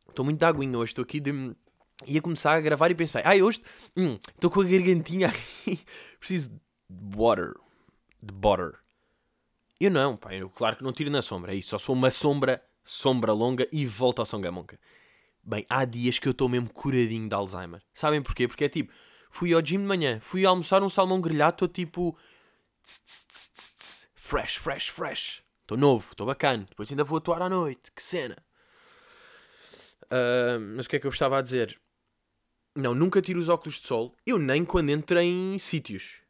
Estou 0.08 0.24
muito 0.24 0.40
de 0.40 0.44
aguinha 0.44 0.76
hoje, 0.76 0.90
estou 0.90 1.04
aqui 1.04 1.20
de. 1.20 1.54
Ia 2.04 2.20
começar 2.20 2.54
a 2.54 2.60
gravar 2.60 2.90
e 2.90 2.96
pensei, 2.96 3.22
ai, 3.24 3.38
ah, 3.38 3.44
hoje 3.44 3.60
estou 3.94 4.50
hum, 4.50 4.54
com 4.54 4.60
a 4.60 4.64
gargantinha 4.64 5.28
aqui, 5.28 5.80
preciso 6.18 6.50
de 6.50 7.16
water, 7.16 7.54
de 8.20 8.34
butter. 8.34 8.87
Eu 9.80 9.90
não, 9.90 10.16
pá, 10.16 10.34
eu 10.34 10.50
claro 10.50 10.76
que 10.76 10.82
não 10.82 10.92
tiro 10.92 11.10
na 11.10 11.22
sombra, 11.22 11.52
é 11.52 11.56
isso, 11.56 11.70
só 11.70 11.78
sou 11.78 11.94
uma 11.94 12.10
sombra, 12.10 12.62
sombra 12.82 13.32
longa 13.32 13.68
e 13.70 13.86
volto 13.86 14.18
ao 14.18 14.26
Songamonca. 14.26 14.78
Bem, 15.42 15.64
há 15.68 15.84
dias 15.84 16.18
que 16.18 16.26
eu 16.26 16.32
estou 16.32 16.48
mesmo 16.48 16.68
curadinho 16.68 17.28
de 17.28 17.34
Alzheimer. 17.34 17.80
Sabem 17.94 18.20
porquê? 18.20 18.48
Porque 18.48 18.64
é 18.64 18.68
tipo, 18.68 18.92
fui 19.30 19.52
ao 19.52 19.62
gym 19.62 19.78
de 19.78 19.84
manhã, 19.84 20.18
fui 20.20 20.44
almoçar 20.44 20.82
um 20.82 20.88
salmão 20.88 21.20
grelhado, 21.20 21.54
estou 21.54 21.68
tipo 21.68 22.16
fresh, 24.14 24.56
fresh, 24.56 24.88
fresh. 24.88 25.42
Estou 25.62 25.76
novo, 25.76 26.10
estou 26.10 26.26
bacana. 26.26 26.64
Depois 26.68 26.90
ainda 26.90 27.04
vou 27.04 27.18
atuar 27.18 27.42
à 27.42 27.48
noite. 27.48 27.92
Que 27.92 28.02
cena. 28.02 28.36
Uh, 30.04 30.58
mas 30.74 30.86
o 30.86 30.88
que 30.88 30.96
é 30.96 30.98
que 30.98 31.06
eu 31.06 31.10
estava 31.10 31.38
a 31.38 31.42
dizer? 31.42 31.78
Não, 32.74 32.94
nunca 32.94 33.20
tiro 33.20 33.38
os 33.38 33.48
óculos 33.48 33.78
de 33.80 33.86
sol. 33.86 34.14
Eu 34.26 34.38
nem 34.38 34.64
quando 34.64 34.90
entro 34.90 35.18
em 35.18 35.58
sítios. 35.58 36.22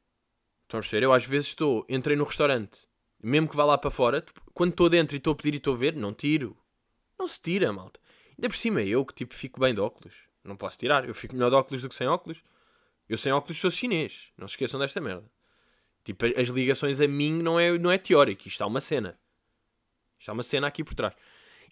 Estão 0.64 0.78
a 0.78 0.82
perceber? 0.82 1.04
Eu 1.04 1.12
às 1.12 1.24
vezes 1.24 1.48
estou, 1.48 1.86
entrei 1.88 2.16
no 2.16 2.24
restaurante, 2.24 2.87
mesmo 3.22 3.48
que 3.48 3.56
vá 3.56 3.64
lá 3.64 3.76
para 3.76 3.90
fora, 3.90 4.24
quando 4.54 4.70
estou 4.70 4.88
dentro 4.88 5.16
e 5.16 5.18
estou 5.18 5.32
a 5.32 5.36
pedir 5.36 5.54
e 5.54 5.56
estou 5.56 5.74
a 5.74 5.76
ver, 5.76 5.94
não 5.94 6.14
tiro. 6.14 6.56
Não 7.18 7.26
se 7.26 7.40
tira, 7.40 7.72
malta. 7.72 8.00
Ainda 8.36 8.48
por 8.48 8.56
cima, 8.56 8.82
eu 8.82 9.04
que 9.04 9.14
tipo 9.14 9.34
fico 9.34 9.58
bem 9.58 9.74
de 9.74 9.80
óculos. 9.80 10.14
Não 10.44 10.56
posso 10.56 10.78
tirar. 10.78 11.06
Eu 11.06 11.14
fico 11.14 11.34
melhor 11.34 11.50
de 11.50 11.56
óculos 11.56 11.82
do 11.82 11.88
que 11.88 11.94
sem 11.94 12.06
óculos. 12.06 12.42
Eu 13.08 13.18
sem 13.18 13.32
óculos 13.32 13.58
sou 13.58 13.70
chinês. 13.70 14.32
Não 14.36 14.46
se 14.46 14.52
esqueçam 14.52 14.78
desta 14.78 15.00
merda. 15.00 15.28
Tipo, 16.04 16.24
as 16.40 16.48
ligações 16.48 17.00
a 17.00 17.08
mim 17.08 17.42
não 17.42 17.58
é, 17.58 17.76
não 17.76 17.90
é 17.90 17.98
teórico, 17.98 18.48
isto 18.48 18.62
há 18.62 18.66
uma 18.66 18.80
cena. 18.80 19.18
Isto 20.18 20.30
há 20.30 20.32
uma 20.32 20.42
cena 20.42 20.66
aqui 20.66 20.82
por 20.82 20.94
trás. 20.94 21.14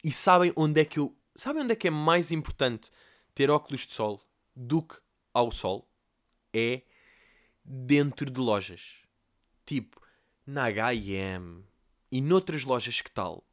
E 0.04 0.10
sabem 0.10 0.52
onde 0.56 0.80
é 0.80 0.84
que 0.84 0.98
eu. 0.98 1.16
Sabem 1.34 1.62
onde 1.62 1.72
é 1.72 1.76
que 1.76 1.88
é 1.88 1.90
mais 1.90 2.30
importante 2.30 2.90
ter 3.34 3.50
óculos 3.50 3.86
de 3.86 3.94
sol 3.94 4.22
do 4.54 4.82
que 4.82 4.96
ao 5.32 5.50
sol? 5.50 5.88
É 6.52 6.82
dentro 7.64 8.30
de 8.30 8.40
lojas. 8.40 9.02
Tipo, 9.64 10.00
na 10.46 10.70
HM 10.70 11.62
e 12.10 12.20
noutras 12.20 12.64
lojas 12.64 13.00
que 13.00 13.10
tal. 13.10 13.44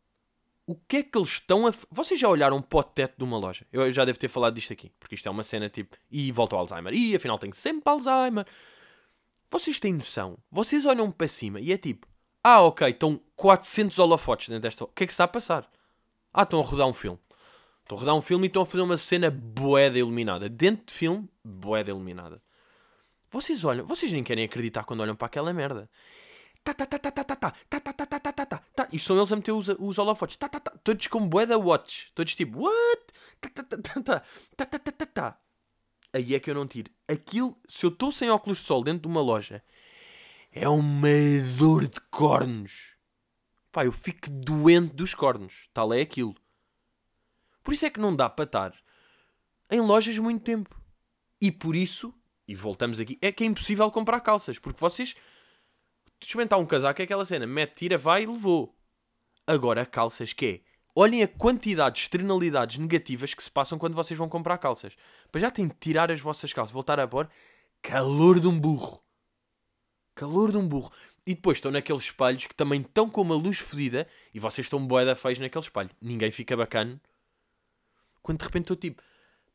O 0.65 0.75
que 0.75 0.97
é 0.97 1.03
que 1.03 1.17
eles 1.17 1.29
estão 1.29 1.67
a. 1.67 1.73
Vocês 1.91 2.19
já 2.19 2.29
olharam 2.29 2.61
para 2.61 2.79
o 2.79 2.83
teto 2.83 3.17
de 3.17 3.23
uma 3.23 3.37
loja? 3.37 3.65
Eu 3.71 3.91
já 3.91 4.05
devo 4.05 4.17
ter 4.17 4.29
falado 4.29 4.53
disto 4.53 4.71
aqui, 4.71 4.91
porque 4.97 5.15
isto 5.15 5.27
é 5.27 5.31
uma 5.31 5.43
cena 5.43 5.69
tipo. 5.69 5.97
E 6.09 6.31
volta 6.31 6.55
ao 6.55 6.61
Alzheimer. 6.61 6.93
E 6.93 7.15
afinal 7.15 7.37
tenho 7.37 7.53
sempre 7.53 7.91
Alzheimer. 7.91 8.45
Vocês 9.51 9.79
têm 9.79 9.93
noção? 9.93 10.37
Vocês 10.49 10.85
olham 10.85 11.11
para 11.11 11.27
cima 11.27 11.59
e 11.59 11.73
é 11.73 11.77
tipo, 11.77 12.07
ah, 12.43 12.61
ok, 12.61 12.89
estão 12.89 13.21
400 13.35 13.99
holofotes 13.99 14.49
dentro 14.49 14.63
desta. 14.63 14.85
O 14.85 14.87
que 14.87 15.03
é 15.03 15.07
que 15.07 15.13
está 15.13 15.25
a 15.25 15.27
passar? 15.27 15.69
Ah, 16.33 16.43
estão 16.43 16.61
a 16.61 16.63
rodar 16.63 16.87
um 16.87 16.93
filme. 16.93 17.19
Estão 17.81 17.97
a 17.97 17.99
rodar 17.99 18.15
um 18.15 18.21
filme 18.21 18.45
e 18.45 18.47
estão 18.47 18.63
a 18.63 18.65
fazer 18.65 18.81
uma 18.81 18.97
cena 18.97 19.29
boeda 19.29 19.99
iluminada. 19.99 20.47
Dentro 20.47 20.85
de 20.85 20.93
filme, 20.93 21.29
boeda 21.43 21.91
iluminada. 21.91 22.41
Vocês 23.29 23.63
olham, 23.65 23.85
vocês 23.85 24.11
nem 24.11 24.23
querem 24.23 24.45
acreditar 24.45 24.85
quando 24.85 25.01
olham 25.01 25.15
para 25.15 25.25
aquela 25.27 25.53
merda. 25.53 25.89
Tá, 26.63 26.73
tá, 26.73 26.85
tá, 26.85 26.97
tá, 26.97 27.11
tá, 27.11 27.23
tá, 27.23 27.35
tá, 27.35 27.51
tá, 27.51 27.79
tá, 27.79 27.93
tá, 27.93 28.05
tá, 28.05 28.19
tá, 28.19 28.31
tá, 28.31 28.45
tá, 28.45 28.63
tá. 28.75 28.87
Isto 28.91 29.07
são 29.07 29.17
eles 29.17 29.31
a 29.31 29.35
meter 29.35 29.51
os, 29.51 29.97
holofotes. 29.97 30.37
Tá, 30.37 30.47
tá, 30.47 30.59
tá. 30.59 30.71
Todos 30.83 31.07
com 31.07 31.27
boeda 31.27 31.57
watch. 31.57 32.11
Todos 32.15 32.33
tipo, 32.33 32.61
what? 32.61 33.03
Tá, 33.41 33.49
tá, 33.49 33.63
tá, 33.63 33.77
tá, 33.77 34.01
tá, 34.01 34.19
tá, 34.55 34.65
tá, 34.65 34.79
tá, 34.79 34.91
tá, 34.91 35.05
tá. 35.05 35.39
Aí 36.13 36.35
é 36.35 36.39
que 36.39 36.49
eu 36.49 36.55
não 36.55 36.67
tiro. 36.67 36.91
Aquilo, 37.07 37.57
se 37.67 37.85
eu 37.85 37.89
estou 37.89 38.11
sem 38.11 38.29
óculos 38.29 38.59
de 38.59 38.65
sol 38.65 38.83
dentro 38.83 39.01
de 39.01 39.07
uma 39.07 39.21
loja, 39.21 39.63
é 40.51 40.69
uma 40.69 41.09
dor 41.57 41.87
de 41.87 41.99
cornos. 42.09 42.95
Pá, 43.71 43.83
eu 43.83 43.91
fico 43.91 44.29
doente 44.29 44.93
dos 44.93 45.13
cornos. 45.13 45.67
Tal 45.73 45.91
é 45.93 46.01
aquilo. 46.01 46.35
Por 47.63 47.73
isso 47.73 47.85
é 47.85 47.89
que 47.89 47.99
não 47.99 48.15
dá 48.15 48.29
para 48.29 48.45
estar 48.45 48.73
em 49.69 49.81
lojas 49.81 50.17
muito 50.19 50.43
tempo. 50.43 50.79
E 51.41 51.51
por 51.51 51.75
isso, 51.75 52.13
e 52.47 52.53
voltamos 52.55 52.99
aqui, 52.99 53.17
é 53.21 53.31
que 53.31 53.43
é 53.43 53.47
impossível 53.47 53.89
comprar 53.89 54.21
calças. 54.21 54.59
Porque 54.59 54.79
vocês, 54.79 55.15
experimentar 56.25 56.59
um 56.59 56.65
casaco 56.65 57.01
é 57.01 57.05
aquela 57.05 57.25
cena, 57.25 57.45
mete, 57.45 57.75
tira, 57.75 57.97
vai 57.97 58.23
e 58.23 58.25
levou. 58.25 58.75
Agora, 59.45 59.85
calças 59.85 60.33
que 60.33 60.45
é? 60.45 60.73
Olhem 60.95 61.23
a 61.23 61.27
quantidade 61.27 61.95
de 61.95 62.01
externalidades 62.01 62.77
negativas 62.77 63.33
que 63.33 63.43
se 63.43 63.49
passam 63.49 63.79
quando 63.79 63.95
vocês 63.95 64.17
vão 64.17 64.29
comprar 64.29 64.57
calças. 64.59 64.95
Para 65.31 65.41
já 65.41 65.49
têm 65.49 65.67
de 65.67 65.73
tirar 65.79 66.11
as 66.11 66.21
vossas 66.21 66.53
calças, 66.53 66.73
voltar 66.73 66.99
a 66.99 67.07
pôr 67.07 67.27
calor 67.81 68.39
de 68.39 68.47
um 68.47 68.57
burro. 68.57 69.03
Calor 70.15 70.51
de 70.51 70.57
um 70.57 70.67
burro. 70.67 70.91
E 71.25 71.33
depois 71.35 71.57
estão 71.57 71.71
naqueles 71.71 72.03
espelhos 72.03 72.47
que 72.47 72.55
também 72.55 72.81
estão 72.81 73.09
com 73.09 73.21
uma 73.21 73.35
luz 73.35 73.57
fodida 73.57 74.07
e 74.33 74.39
vocês 74.39 74.65
estão 74.65 74.85
boeda 74.85 75.15
feios 75.15 75.39
naquele 75.39 75.63
espelho. 75.63 75.89
Ninguém 76.01 76.31
fica 76.31 76.55
bacana. 76.55 77.01
Quando 78.21 78.39
de 78.39 78.45
repente 78.45 78.63
estou 78.63 78.77
tipo, 78.77 79.01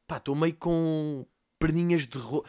pá, 0.07 0.17
estou 0.17 0.35
meio 0.35 0.55
com 0.55 1.27
perninhas 1.59 2.07
de 2.07 2.19
ro... 2.19 2.45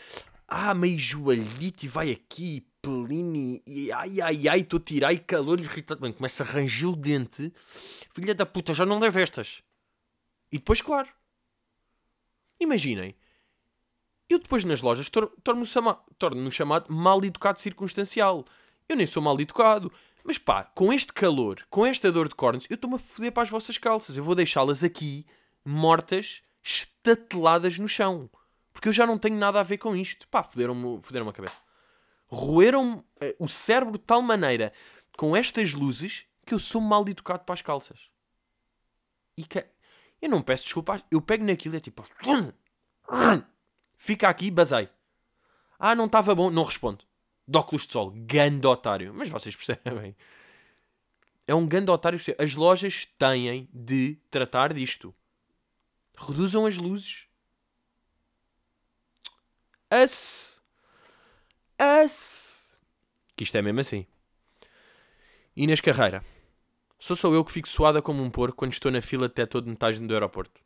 Ah, 0.47 0.73
meio 0.73 0.97
joalhito 0.97 1.85
e 1.85 1.87
vai 1.87 2.11
aqui, 2.11 2.65
pelini, 2.81 3.61
e 3.65 3.91
ai 3.91 4.21
ai 4.21 4.47
ai, 4.47 4.59
estou 4.61 4.79
a 4.79 4.83
tirar 4.83 5.13
e 5.13 5.19
calor 5.19 5.59
irritado. 5.59 6.01
Bem, 6.01 6.13
começa 6.13 6.43
a 6.43 6.45
ranger 6.45 6.89
o 6.89 6.95
dente. 6.95 7.53
Filha 8.13 8.33
da 8.33 8.45
puta, 8.45 8.73
já 8.73 8.85
não 8.85 8.99
leva 8.99 9.21
estas. 9.21 9.61
E 10.51 10.57
depois, 10.57 10.81
claro. 10.81 11.09
Imaginem. 12.59 13.15
Eu 14.29 14.39
depois 14.39 14.63
nas 14.63 14.81
lojas 14.81 15.09
torno-me 15.09 15.65
torno 16.17 16.51
chamado 16.51 16.93
mal 16.93 17.23
educado 17.23 17.59
circunstancial. 17.59 18.45
Eu 18.87 18.95
nem 18.95 19.07
sou 19.07 19.23
mal 19.23 19.39
educado. 19.39 19.91
Mas 20.23 20.37
pá, 20.37 20.63
com 20.63 20.91
este 20.93 21.13
calor, 21.13 21.65
com 21.69 21.85
esta 21.85 22.11
dor 22.11 22.27
de 22.27 22.35
cornos, 22.35 22.65
eu 22.69 22.75
estou-me 22.75 22.97
a 22.97 22.99
foder 22.99 23.31
para 23.31 23.43
as 23.43 23.49
vossas 23.49 23.77
calças. 23.77 24.17
Eu 24.17 24.23
vou 24.23 24.35
deixá-las 24.35 24.83
aqui, 24.83 25.25
mortas, 25.65 26.43
estateladas 26.61 27.79
no 27.79 27.87
chão. 27.87 28.29
Porque 28.71 28.89
eu 28.89 28.93
já 28.93 29.07
não 29.07 29.17
tenho 29.17 29.37
nada 29.37 29.59
a 29.59 29.63
ver 29.63 29.77
com 29.77 29.95
isto. 29.95 30.27
Pá, 30.27 30.43
foderam-me 30.43 31.01
foderam 31.01 31.27
a 31.27 31.33
cabeça. 31.33 31.57
Roeram-me 32.29 32.97
uh, 32.97 33.05
o 33.39 33.47
cérebro 33.47 33.93
de 33.93 33.99
tal 33.99 34.21
maneira 34.21 34.71
com 35.17 35.35
estas 35.35 35.73
luzes 35.73 36.25
que 36.45 36.53
eu 36.53 36.59
sou 36.59 36.79
mal 36.79 37.07
educado 37.07 37.43
para 37.43 37.53
as 37.53 37.61
calças. 37.61 38.09
E 39.35 39.43
que... 39.43 39.65
eu 40.21 40.29
não 40.29 40.41
peço 40.41 40.63
desculpas. 40.65 41.03
Eu 41.11 41.21
pego 41.21 41.43
naquilo 41.43 41.75
e 41.75 41.77
é 41.77 41.79
tipo. 41.79 42.07
Fica 43.97 44.29
aqui, 44.29 44.49
basei. 44.49 44.89
Ah, 45.77 45.95
não 45.95 46.05
estava 46.05 46.35
bom. 46.35 46.49
Não 46.49 46.63
respondo. 46.63 47.05
De 47.47 47.57
óculos 47.57 47.85
de 47.85 47.93
sol. 47.93 48.13
Gando 48.15 48.69
otário. 48.69 49.13
Mas 49.13 49.29
vocês 49.29 49.55
percebem. 49.57 50.15
É 51.47 51.55
um 51.55 51.67
gando 51.67 51.91
otário. 51.91 52.19
As 52.37 52.53
lojas 52.53 53.07
têm 53.17 53.69
de 53.73 54.17
tratar 54.29 54.73
disto. 54.73 55.15
Reduzam 56.17 56.65
as 56.65 56.77
luzes. 56.77 57.27
As. 59.89 60.58
Que 63.37 63.43
isto 63.43 63.57
é 63.57 63.61
mesmo 63.61 63.79
assim. 63.79 64.05
Inês 65.55 65.79
Carreira. 65.79 66.23
Sou 66.99 67.15
só 67.15 67.33
eu 67.33 67.45
que 67.45 67.53
fico 67.53 67.69
suada 67.69 68.01
como 68.01 68.21
um 68.21 68.29
porco 68.29 68.57
quando 68.57 68.73
estou 68.73 68.91
na 68.91 69.01
fila 69.01 69.27
até 69.27 69.45
todo 69.45 69.69
metade 69.69 70.05
do 70.05 70.13
aeroporto. 70.13 70.61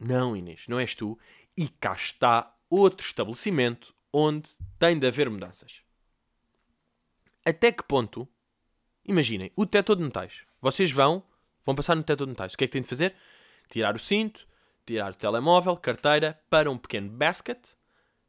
Não, 0.00 0.36
Inês, 0.36 0.66
não 0.68 0.80
és 0.80 0.94
tu. 0.94 1.16
E 1.56 1.68
cá 1.68 1.94
está 1.94 2.52
outro 2.68 3.06
estabelecimento 3.06 3.94
onde 4.12 4.50
tem 4.78 4.98
de 4.98 5.06
haver 5.06 5.30
mudanças. 5.30 5.82
Até 7.44 7.70
que 7.70 7.84
ponto? 7.84 8.28
Imaginem, 9.04 9.52
o 9.54 9.64
teto 9.64 9.94
de 9.94 10.02
metais. 10.02 10.42
Vocês 10.60 10.90
vão, 10.90 11.22
vão 11.64 11.74
passar 11.74 11.94
no 11.94 12.02
teto 12.02 12.24
de 12.24 12.30
metais. 12.30 12.54
O 12.54 12.58
que 12.58 12.64
é 12.64 12.66
que 12.66 12.72
têm 12.72 12.82
de 12.82 12.88
fazer? 12.88 13.14
Tirar 13.68 13.94
o 13.94 13.98
cinto, 13.98 14.46
tirar 14.84 15.12
o 15.12 15.14
telemóvel, 15.14 15.76
carteira, 15.76 16.40
para 16.50 16.70
um 16.70 16.76
pequeno 16.76 17.08
basket 17.08 17.58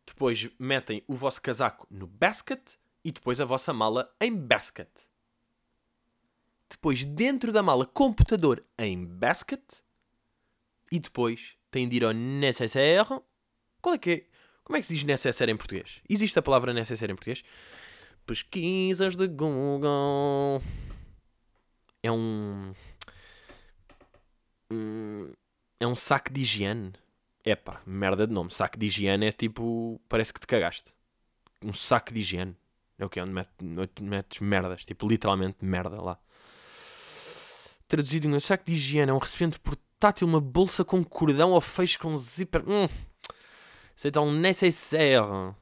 depois 0.10 0.50
metem 0.60 1.04
o 1.08 1.14
vosso 1.14 1.42
casaco 1.42 1.88
no 1.90 2.06
basket 2.06 2.76
e 3.04 3.12
depois 3.12 3.40
a 3.40 3.46
vossa 3.46 3.74
mala 3.74 4.14
em 4.20 4.36
basket. 4.36 4.90
Depois, 6.70 7.04
dentro 7.04 7.52
da 7.52 7.64
mala, 7.64 7.86
computador 7.86 8.64
em 8.78 9.06
basket. 9.06 9.64
E 10.92 11.00
depois 11.00 11.56
têm 11.72 11.88
de 11.88 11.98
ir 11.98 12.04
ao 12.04 12.14
necessaire. 12.14 13.22
Qual 13.82 13.96
é 13.96 13.98
que 13.98 14.12
é? 14.12 14.26
Como 14.64 14.78
é 14.78 14.82
que 14.82 14.88
se 14.88 14.94
diz 14.94 15.04
necessaire 15.04 15.52
em 15.52 15.58
português? 15.58 16.02
Existe 16.08 16.38
a 16.38 16.42
palavra 16.42 16.74
necessaire 16.74 17.12
em 17.12 17.16
português? 17.16 17.44
Pesquisas 18.26 19.16
de 19.16 19.28
Google. 19.28 20.62
É 22.04 22.12
um. 22.12 22.74
É 25.80 25.88
um 25.88 25.96
saco 25.96 26.32
de 26.32 26.42
higiene. 26.42 26.94
Epá, 27.46 27.82
merda 27.86 28.28
de 28.28 28.34
nome. 28.34 28.52
Saco 28.52 28.78
de 28.78 28.86
higiene 28.86 29.28
é 29.28 29.32
tipo. 29.32 30.00
Parece 30.10 30.34
que 30.34 30.40
te 30.40 30.48
cagaste. 30.48 30.94
Um 31.64 31.74
saco 31.74 32.14
de 32.14 32.20
higiene. 32.20 32.56
É 32.98 33.06
o 33.06 33.10
que? 33.10 33.24
Metes, 33.24 33.54
onde 33.62 34.04
metes 34.04 34.40
merdas. 34.40 34.86
Tipo, 34.86 35.08
literalmente 35.08 35.58
merda 35.62 36.02
lá. 36.02 36.20
Traduzido 37.88 38.28
em 38.28 38.36
um 38.36 38.40
saco 38.40 38.66
de 38.66 38.74
higiene 38.74 39.10
é 39.10 39.14
um 39.14 39.18
recipiente 39.18 39.60
portátil, 39.60 40.28
uma 40.28 40.42
bolsa 40.42 40.84
com 40.84 41.04
cordão 41.04 41.52
ou 41.52 41.62
fecho 41.62 42.00
com 42.00 42.18
zíper. 42.18 42.64
Hum. 42.68 42.88
C'est 43.96 44.18
un 44.18 44.32
nécessaire. 44.40 45.56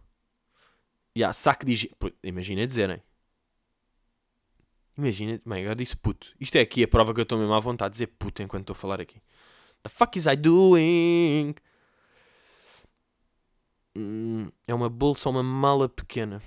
Yeah, 1.16 1.34
saco 1.34 1.66
de 1.66 1.74
higiene. 1.74 1.96
Imagina 2.24 2.66
dizerem. 2.66 3.02
Imagina. 4.98 5.40
Bem, 5.46 5.62
agora 5.62 5.76
disse 5.76 5.96
puto. 5.96 6.34
Isto 6.40 6.58
é 6.58 6.62
aqui 6.62 6.84
a 6.84 6.88
prova 6.88 7.14
que 7.14 7.20
eu 7.20 7.24
estou 7.24 7.38
mesmo 7.38 7.54
à 7.54 7.60
vontade 7.60 7.92
de 7.92 7.94
dizer 7.94 8.08
puto 8.18 8.42
enquanto 8.42 8.64
estou 8.64 8.74
a 8.74 8.76
falar 8.76 9.00
aqui. 9.00 9.22
The 9.84 9.90
fuck 9.90 10.18
is 10.18 10.26
I 10.26 10.36
doing? 10.36 11.56
Hum, 14.00 14.52
é 14.68 14.76
uma 14.76 14.90
bolsa 14.90 15.28
uma 15.28 15.42
mala 15.42 15.90
pequena. 15.90 16.40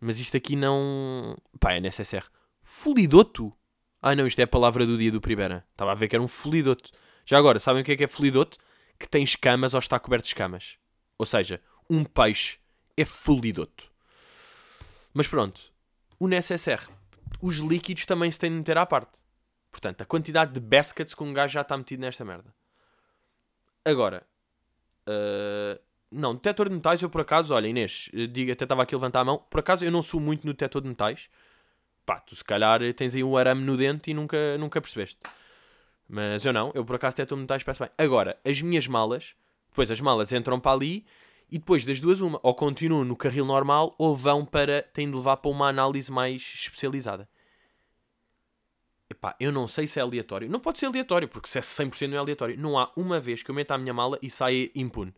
Mas 0.00 0.18
isto 0.18 0.34
aqui 0.34 0.56
não. 0.56 1.36
Pá, 1.60 1.74
é 1.74 1.80
necessaire. 1.80 2.24
Folidoto? 2.62 3.52
Ah, 4.00 4.16
não, 4.16 4.26
isto 4.26 4.38
é 4.38 4.44
a 4.44 4.48
palavra 4.48 4.86
do 4.86 4.96
dia 4.96 5.12
do 5.12 5.20
Primeira. 5.20 5.66
Estava 5.72 5.92
a 5.92 5.94
ver 5.94 6.08
que 6.08 6.16
era 6.16 6.22
um 6.22 6.28
folidoto. 6.28 6.90
Já 7.26 7.36
agora, 7.36 7.58
sabem 7.58 7.82
o 7.82 7.84
que 7.84 7.92
é 7.92 7.96
que 7.96 8.04
é 8.04 8.08
folidoto? 8.08 8.56
Que 8.98 9.06
tem 9.06 9.22
escamas 9.22 9.74
ou 9.74 9.78
está 9.78 9.98
coberto 9.98 10.24
de 10.24 10.28
escamas. 10.30 10.78
Ou 11.18 11.26
seja, 11.26 11.60
um 11.90 12.02
peixe 12.02 12.58
é 12.96 13.04
folidoto. 13.04 13.90
Mas 15.12 15.26
pronto, 15.26 15.60
o 16.18 16.26
necessaire. 16.26 16.84
Os 17.42 17.58
líquidos 17.58 18.06
também 18.06 18.30
se 18.30 18.38
têm 18.38 18.50
de 18.50 18.56
meter 18.56 18.78
à 18.78 18.86
parte. 18.86 19.18
Portanto, 19.70 20.00
a 20.00 20.06
quantidade 20.06 20.52
de 20.52 20.60
baskets 20.60 21.14
que 21.14 21.22
um 21.22 21.34
gajo 21.34 21.52
já 21.52 21.60
está 21.60 21.76
metido 21.76 22.00
nesta 22.00 22.24
merda. 22.24 22.54
Agora, 23.84 24.26
uh, 25.06 25.87
não, 26.10 26.34
detector 26.34 26.68
de 26.68 26.74
metais, 26.74 27.02
eu 27.02 27.10
por 27.10 27.20
acaso, 27.20 27.54
olha, 27.54 27.68
Inês, 27.68 28.10
digo, 28.30 28.50
até 28.50 28.64
estava 28.64 28.82
aqui 28.82 28.94
a 28.94 28.98
levantar 28.98 29.20
a 29.20 29.24
mão. 29.24 29.38
Por 29.50 29.60
acaso 29.60 29.84
eu 29.84 29.90
não 29.90 30.02
sou 30.02 30.18
muito 30.20 30.46
no 30.46 30.52
detector 30.52 30.80
de 30.80 30.88
metais. 30.88 31.28
Pá, 32.06 32.18
tu 32.20 32.34
se 32.34 32.42
calhar 32.42 32.80
tens 32.94 33.14
aí 33.14 33.22
um 33.22 33.36
arame 33.36 33.62
no 33.62 33.76
dente 33.76 34.10
e 34.10 34.14
nunca, 34.14 34.56
nunca 34.56 34.80
percebeste. 34.80 35.18
Mas 36.08 36.46
eu 36.46 36.52
não, 36.52 36.72
eu 36.74 36.84
por 36.84 36.96
acaso 36.96 37.16
detector 37.16 37.36
de 37.36 37.42
metais 37.42 37.62
peço 37.62 37.80
bem. 37.80 37.90
Agora, 37.98 38.38
as 38.42 38.62
minhas 38.62 38.86
malas, 38.86 39.34
depois 39.68 39.90
as 39.90 40.00
malas 40.00 40.32
entram 40.32 40.58
para 40.58 40.72
ali 40.72 41.04
e 41.50 41.58
depois 41.58 41.84
das 41.84 42.00
duas 42.00 42.20
uma, 42.20 42.40
ou 42.42 42.54
continuam 42.54 43.04
no 43.04 43.14
carril 43.14 43.44
normal 43.44 43.94
ou 43.98 44.16
vão 44.16 44.46
para, 44.46 44.82
têm 44.82 45.10
de 45.10 45.16
levar 45.16 45.36
para 45.36 45.50
uma 45.50 45.68
análise 45.68 46.10
mais 46.10 46.40
especializada. 46.40 47.28
Epá, 49.10 49.36
eu 49.38 49.52
não 49.52 49.68
sei 49.68 49.86
se 49.86 49.98
é 49.98 50.02
aleatório. 50.02 50.48
Não 50.48 50.60
pode 50.60 50.78
ser 50.78 50.86
aleatório, 50.86 51.28
porque 51.28 51.48
se 51.48 51.58
é 51.58 51.62
100% 51.62 52.08
não 52.08 52.16
é 52.16 52.18
aleatório. 52.18 52.58
Não 52.58 52.78
há 52.78 52.90
uma 52.96 53.20
vez 53.20 53.42
que 53.42 53.50
eu 53.50 53.54
meta 53.54 53.74
a 53.74 53.78
minha 53.78 53.92
mala 53.92 54.18
e 54.22 54.30
saia 54.30 54.70
impune 54.74 55.14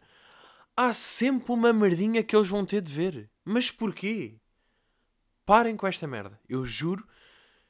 há 0.76 0.92
sempre 0.92 1.52
uma 1.52 1.72
merdinha 1.72 2.22
que 2.22 2.34
eles 2.34 2.48
vão 2.48 2.64
ter 2.64 2.80
de 2.80 2.92
ver. 2.92 3.30
Mas 3.44 3.70
porquê? 3.70 4.38
Parem 5.44 5.76
com 5.76 5.86
esta 5.86 6.06
merda. 6.06 6.38
Eu 6.48 6.64
juro 6.64 7.06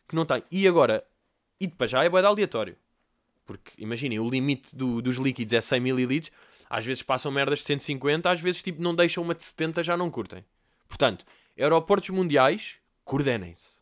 que 0.09 0.15
não 0.15 0.25
tem. 0.25 0.43
E 0.51 0.67
agora, 0.67 1.07
e 1.61 1.67
depois 1.67 1.91
já 1.91 2.05
é 2.05 2.09
boeda 2.09 2.29
aleatório. 2.29 2.77
Porque 3.47 3.73
imaginem, 3.79 4.21
o 4.21 4.29
limite 4.29 4.77
do, 4.77 5.01
dos 5.03 5.17
líquidos 5.17 5.55
é 5.55 5.61
100 5.61 5.79
ml. 5.79 6.31
Às 6.69 6.85
vezes 6.85 7.03
passam 7.03 7.33
merdas 7.33 7.61
de 7.61 7.65
150, 7.65 8.31
às 8.31 8.41
vezes 8.41 8.63
tipo, 8.63 8.81
não 8.81 8.95
deixam 8.95 9.25
uma 9.25 9.35
de 9.35 9.43
70, 9.43 9.83
já 9.83 9.97
não 9.97 10.11
curtem. 10.11 10.45
Portanto, 10.87 11.25
Aeroportos 11.61 12.09
mundiais, 12.09 12.79
coordenem-se. 13.05 13.81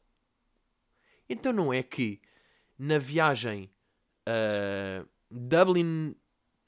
Então 1.28 1.52
não 1.52 1.72
é 1.72 1.80
que 1.80 2.20
na 2.76 2.98
viagem 2.98 3.70
uh, 4.28 5.08
Dublin. 5.30 6.14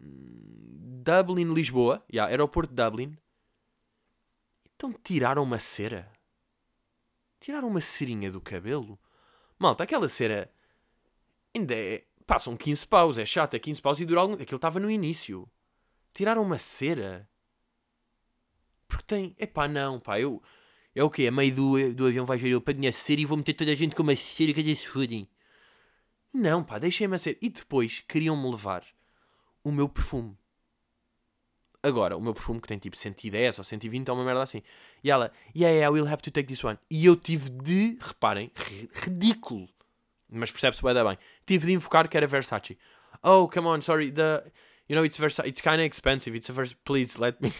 Dublin, 0.00 1.52
Lisboa, 1.52 2.04
yeah, 2.12 2.30
aeroporto 2.30 2.74
de 2.74 2.82
Dublin, 2.82 3.16
então 4.80 4.94
tiraram 5.04 5.42
uma 5.42 5.58
cera. 5.58 6.10
Tiraram 7.38 7.68
uma 7.68 7.82
cerinha 7.82 8.30
do 8.30 8.40
cabelo. 8.40 8.98
Malta, 9.58 9.84
aquela 9.84 10.08
cera 10.08 10.50
ainda 11.54 11.74
é. 11.74 12.06
Passam 12.26 12.56
15 12.56 12.86
paus, 12.86 13.18
é 13.18 13.26
chato, 13.26 13.54
é 13.54 13.58
15 13.58 13.82
paus 13.82 14.00
e 14.00 14.06
dura 14.06 14.20
algum. 14.20 14.34
Aquilo 14.34 14.56
estava 14.56 14.80
no 14.80 14.90
início. 14.90 15.46
Tiraram 16.14 16.42
uma 16.42 16.56
cera. 16.56 17.28
Porque 18.88 19.04
tem. 19.04 19.34
Epá, 19.38 19.68
não, 19.68 20.00
pá, 20.00 20.18
eu. 20.18 20.42
É 20.94 21.04
o 21.04 21.10
quê? 21.10 21.26
A 21.26 21.32
meio 21.32 21.54
do, 21.54 21.94
do 21.94 22.06
avião 22.06 22.24
vai 22.24 22.38
ver 22.38 22.48
eu 22.48 22.60
para 22.60 22.72
minha 22.72 22.90
cera 22.90 23.20
e 23.20 23.26
vou 23.26 23.36
meter 23.36 23.52
toda 23.52 23.72
a 23.72 23.74
gente 23.74 23.94
com 23.94 24.02
uma 24.02 24.16
cera 24.16 24.54
que 24.54 24.74
se 24.74 24.88
fodem. 24.88 25.28
Não, 26.32 26.64
pá, 26.64 26.78
deixem-me 26.78 27.16
a 27.16 27.18
ser. 27.18 27.36
E 27.42 27.50
depois 27.50 28.02
queriam-me 28.08 28.50
levar 28.50 28.82
o 29.64 29.72
meu 29.72 29.88
perfume. 29.88 30.36
Agora, 31.82 32.16
o 32.16 32.20
meu 32.20 32.34
perfume 32.34 32.60
que 32.60 32.68
tem 32.68 32.78
tipo 32.78 32.96
110 32.96 33.58
ou 33.58 33.64
120 33.64 34.08
é 34.08 34.12
uma 34.12 34.24
merda 34.24 34.42
assim. 34.42 34.62
E 35.02 35.10
ela, 35.10 35.32
yeah, 35.56 35.74
yeah, 35.74 35.90
we'll 35.90 36.06
have 36.06 36.22
to 36.22 36.30
take 36.30 36.46
this 36.46 36.62
one. 36.62 36.78
E 36.90 37.06
eu 37.06 37.16
tive 37.16 37.48
de, 37.48 37.96
reparem, 38.00 38.52
ridículo. 39.02 39.66
Mas 40.30 40.50
percebe-se 40.50 40.82
bem, 40.82 40.94
bem. 40.94 41.18
Tive 41.46 41.66
de 41.66 41.72
invocar 41.72 42.08
que 42.08 42.16
era 42.16 42.26
Versace. 42.26 42.78
Oh, 43.22 43.48
come 43.48 43.66
on, 43.66 43.80
sorry, 43.80 44.12
the, 44.12 44.42
you 44.88 44.94
know, 44.94 45.04
it's 45.04 45.18
Versace, 45.18 45.48
it's 45.48 45.62
kind 45.62 45.80
of 45.80 45.86
expensive, 45.86 46.36
it's 46.36 46.50
a 46.50 46.52
Versace, 46.52 46.76
please 46.84 47.18
let 47.18 47.40
me. 47.40 47.52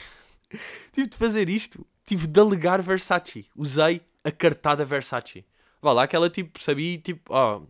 tive 0.92 1.08
de 1.08 1.16
fazer 1.16 1.48
isto. 1.48 1.86
Tive 2.04 2.26
de 2.26 2.40
alegar 2.40 2.82
Versace. 2.82 3.46
Usei 3.56 4.02
a 4.22 4.30
cartada 4.30 4.84
Versace. 4.84 5.46
Vá 5.80 5.92
lá 5.92 6.06
que 6.06 6.14
ela 6.14 6.28
tipo 6.28 6.60
sabia, 6.60 6.98
tipo, 6.98 7.34
oh, 7.34 7.66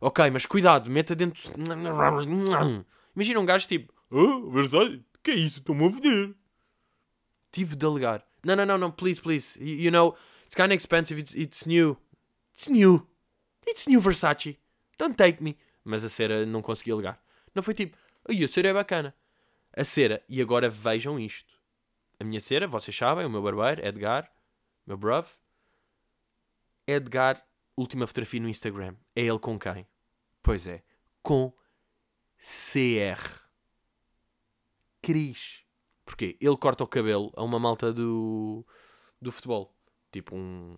ok, 0.00 0.30
mas 0.30 0.46
cuidado, 0.46 0.88
meta 0.88 1.14
dentro. 1.14 1.52
Imagina 3.14 3.40
um 3.40 3.46
gajo 3.46 3.66
tipo, 3.66 3.92
oh, 4.10 4.50
Versace, 4.50 5.04
que 5.22 5.30
é 5.32 5.34
isso? 5.34 5.58
Estou-me 5.58 5.86
a 5.86 5.90
foder. 5.90 6.34
Tive 7.52 7.76
de 7.76 7.84
alegar. 7.86 8.24
Não, 8.44 8.56
não, 8.56 8.64
não, 8.64 8.78
não, 8.78 8.90
please, 8.90 9.20
please. 9.20 9.58
You, 9.62 9.84
you 9.84 9.90
know, 9.90 10.16
it's 10.44 10.54
kind 10.54 10.70
of 10.70 10.76
expensive. 10.76 11.20
It's, 11.20 11.34
it's 11.34 11.66
new. 11.66 11.96
It's 12.52 12.68
new. 12.68 13.06
It's 13.66 13.86
new 13.86 14.00
Versace. 14.00 14.58
Don't 14.98 15.14
take 15.14 15.42
me. 15.42 15.56
Mas 15.84 16.04
a 16.04 16.08
cera 16.08 16.46
não 16.46 16.62
consegui 16.62 16.92
alegar. 16.92 17.22
Não 17.54 17.62
foi 17.62 17.74
tipo, 17.74 17.96
ai, 18.28 18.42
a 18.42 18.48
cera 18.48 18.68
é 18.68 18.72
bacana. 18.72 19.14
A 19.72 19.84
cera, 19.84 20.22
e 20.28 20.40
agora 20.40 20.68
vejam 20.68 21.18
isto. 21.18 21.54
A 22.18 22.24
minha 22.24 22.40
cera, 22.40 22.66
vocês 22.66 22.96
sabem, 22.96 23.24
o 23.24 23.30
meu 23.30 23.42
barbeiro, 23.42 23.86
Edgar, 23.86 24.30
meu 24.86 24.96
bruv. 24.96 25.26
Edgar, 26.86 27.42
última 27.76 28.06
fotografia 28.06 28.40
no 28.40 28.48
Instagram. 28.48 28.94
É 29.14 29.22
ele 29.22 29.38
com 29.38 29.58
quem? 29.58 29.86
Pois 30.42 30.66
é, 30.66 30.82
com 31.22 31.52
CR. 32.40 33.20
Cris. 35.02 35.62
Porquê? 36.04 36.36
Ele 36.40 36.56
corta 36.56 36.82
o 36.82 36.86
cabelo 36.86 37.30
a 37.36 37.44
uma 37.44 37.58
malta 37.58 37.92
do, 37.92 38.66
do 39.20 39.30
futebol. 39.30 39.74
Tipo 40.10 40.34
um, 40.34 40.74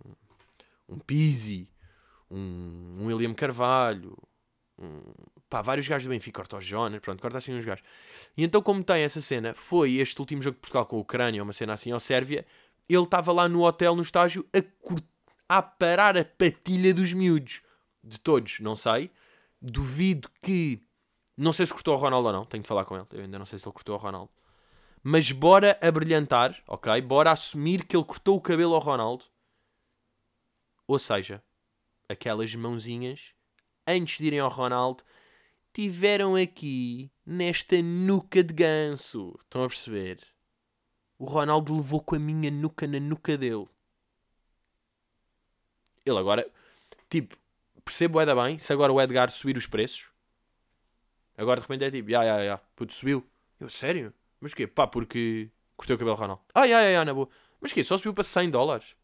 um 0.87 0.99
Pizzi, 0.99 1.69
um, 2.29 2.97
um 2.99 3.05
William 3.05 3.33
Carvalho, 3.33 4.15
um, 4.77 5.01
pá, 5.49 5.61
vários 5.61 5.87
gajos 5.87 6.05
do 6.05 6.09
Benfica, 6.09 6.41
corta 6.41 6.57
o 6.57 6.61
Jonas, 6.61 6.99
pronto, 6.99 7.21
corta 7.21 7.37
assim 7.37 7.53
uns 7.55 7.65
gajos. 7.65 7.83
E 8.37 8.43
então, 8.43 8.61
como 8.61 8.83
tem 8.83 9.01
essa 9.01 9.21
cena, 9.21 9.55
foi 9.55 9.95
este 9.95 10.19
último 10.19 10.41
jogo 10.41 10.55
de 10.55 10.61
Portugal 10.61 10.85
com 10.85 10.97
a 10.97 10.99
Ucrânia, 10.99 11.41
uma 11.41 11.53
cena 11.53 11.73
assim, 11.73 11.91
ao 11.91 11.99
Sérvia, 11.99 12.45
ele 12.87 13.03
estava 13.03 13.31
lá 13.31 13.47
no 13.47 13.63
hotel, 13.63 13.95
no 13.95 14.01
estágio, 14.01 14.45
a, 14.53 15.57
a 15.57 15.61
parar 15.61 16.17
a 16.17 16.25
patilha 16.25 16.93
dos 16.93 17.13
miúdos. 17.13 17.61
De 18.03 18.19
todos, 18.19 18.59
não 18.59 18.75
sei. 18.75 19.09
Duvido 19.61 20.29
que 20.41 20.81
não 21.35 21.51
sei 21.51 21.65
se 21.65 21.73
cortou 21.73 21.95
o 21.95 21.97
Ronaldo 21.97 22.27
ou 22.27 22.33
não, 22.33 22.45
tenho 22.45 22.61
de 22.61 22.67
falar 22.67 22.85
com 22.85 22.95
ele. 22.95 23.07
Eu 23.11 23.21
ainda 23.21 23.39
não 23.39 23.45
sei 23.45 23.57
se 23.57 23.65
ele 23.65 23.73
cortou 23.73 23.95
o 23.95 23.99
Ronaldo. 23.99 24.31
Mas 25.01 25.31
bora 25.31 25.77
abrilhantar, 25.81 26.63
ok? 26.67 27.01
Bora 27.01 27.31
assumir 27.31 27.85
que 27.85 27.95
ele 27.95 28.05
cortou 28.05 28.37
o 28.37 28.41
cabelo 28.41 28.75
ao 28.75 28.79
Ronaldo. 28.79 29.25
Ou 30.87 30.99
seja, 30.99 31.43
aquelas 32.07 32.53
mãozinhas, 32.55 33.33
antes 33.85 34.17
de 34.17 34.25
irem 34.25 34.39
ao 34.39 34.49
Ronaldo, 34.49 35.03
tiveram 35.73 36.35
aqui 36.35 37.11
nesta 37.25 37.81
nuca 37.81 38.43
de 38.43 38.53
ganso. 38.53 39.35
Estão 39.39 39.63
a 39.63 39.67
perceber? 39.67 40.19
O 41.17 41.25
Ronaldo 41.25 41.75
levou 41.75 42.01
com 42.01 42.15
a 42.15 42.19
minha 42.19 42.51
nuca 42.51 42.87
na 42.87 42.99
nuca 42.99 43.37
dele. 43.37 43.67
Ele 46.05 46.17
agora, 46.17 46.49
tipo, 47.09 47.35
percebo 47.83 48.19
é 48.19 48.25
da 48.25 48.35
bem 48.35 48.59
se 48.59 48.71
agora 48.71 48.93
o 48.93 49.01
Edgar 49.01 49.29
subir 49.31 49.57
os 49.57 49.65
preços 49.65 50.12
Agora 51.37 51.59
de 51.59 51.67
repente 51.67 51.85
é 51.85 51.91
tipo, 51.91 52.09
ya, 52.09 52.23
ya, 52.23 52.43
ya, 52.43 52.57
puto, 52.75 52.93
subiu. 52.93 53.27
Eu, 53.59 53.69
sério? 53.69 54.13
Mas 54.39 54.51
o 54.51 54.55
quê? 54.55 54.67
Pá, 54.67 54.87
porque 54.87 55.49
cortei 55.75 55.95
o 55.95 55.99
cabelo 55.99 56.15
Ronaldo. 56.15 56.43
Ah, 56.53 56.65
ya, 56.65 56.81
ya, 56.81 56.89
ya, 56.89 57.05
na 57.05 57.13
boa. 57.13 57.29
Mas 57.59 57.71
o 57.71 57.73
quê? 57.73 57.83
Só 57.83 57.97
subiu 57.97 58.13
para 58.13 58.23
100 58.23 58.49
dólares? 58.49 58.95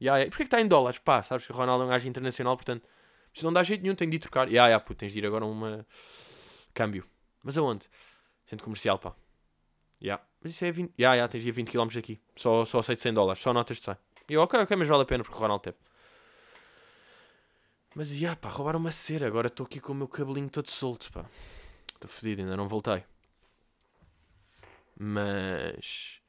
Ya, 0.00 0.18
ya. 0.18 0.26
Porquê 0.26 0.44
que 0.44 0.48
está 0.48 0.60
em 0.60 0.68
dólares? 0.68 0.98
Pá, 0.98 1.22
sabes 1.22 1.46
que 1.46 1.52
o 1.52 1.54
Ronaldo 1.54 1.84
é 1.84 1.86
um 1.86 1.90
gajo 1.90 2.08
internacional, 2.08 2.56
portanto, 2.56 2.86
se 3.32 3.44
não 3.44 3.52
dá 3.52 3.62
jeito 3.62 3.82
nenhum, 3.82 3.94
tem 3.94 4.08
de 4.08 4.16
ir 4.16 4.18
trocar. 4.20 4.50
Ya, 4.50 4.68
ya, 4.68 4.80
puto, 4.80 4.98
tens 4.98 5.12
de 5.12 5.18
ir 5.18 5.26
agora 5.26 5.44
a 5.44 5.48
uma 5.48 5.86
câmbio. 6.72 7.06
Mas 7.42 7.56
aonde? 7.58 7.88
Centro 8.44 8.64
comercial, 8.64 8.98
pá. 8.98 9.14
Ya. 10.00 10.20
Mas 10.42 10.52
isso 10.52 10.64
é 10.64 10.70
20. 10.70 10.92
Ya, 10.98 11.14
ya, 11.14 11.28
tens 11.28 11.42
de 11.42 11.48
ir 11.48 11.52
a 11.52 11.54
20 11.54 11.70
km 11.70 11.88
daqui. 11.94 12.20
Só, 12.36 12.64
só 12.64 12.78
aceito 12.78 13.02
100 13.02 13.14
dólares, 13.14 13.42
só 13.42 13.52
notas 13.52 13.78
de 13.78 13.84
100. 13.84 13.96
E 14.28 14.34
eu, 14.34 14.42
ok, 14.42 14.60
ok, 14.60 14.76
mas 14.76 14.88
vale 14.88 15.02
a 15.02 15.06
pena 15.06 15.24
porque 15.24 15.36
o 15.36 15.40
Ronaldo 15.40 15.62
teve. 15.62 15.76
Mas, 17.96 18.12
ia 18.12 18.36
pá, 18.36 18.50
roubaram 18.50 18.78
uma 18.78 18.92
cera. 18.92 19.26
Agora 19.26 19.46
estou 19.46 19.64
aqui 19.64 19.80
com 19.80 19.92
o 19.92 19.94
meu 19.94 20.06
cabelinho 20.06 20.50
todo 20.50 20.68
solto, 20.68 21.10
pá. 21.10 21.24
Estou 21.94 22.10
fodido, 22.10 22.42
ainda 22.42 22.54
não 22.54 22.68
voltei. 22.68 23.02
Mas... 24.94 26.20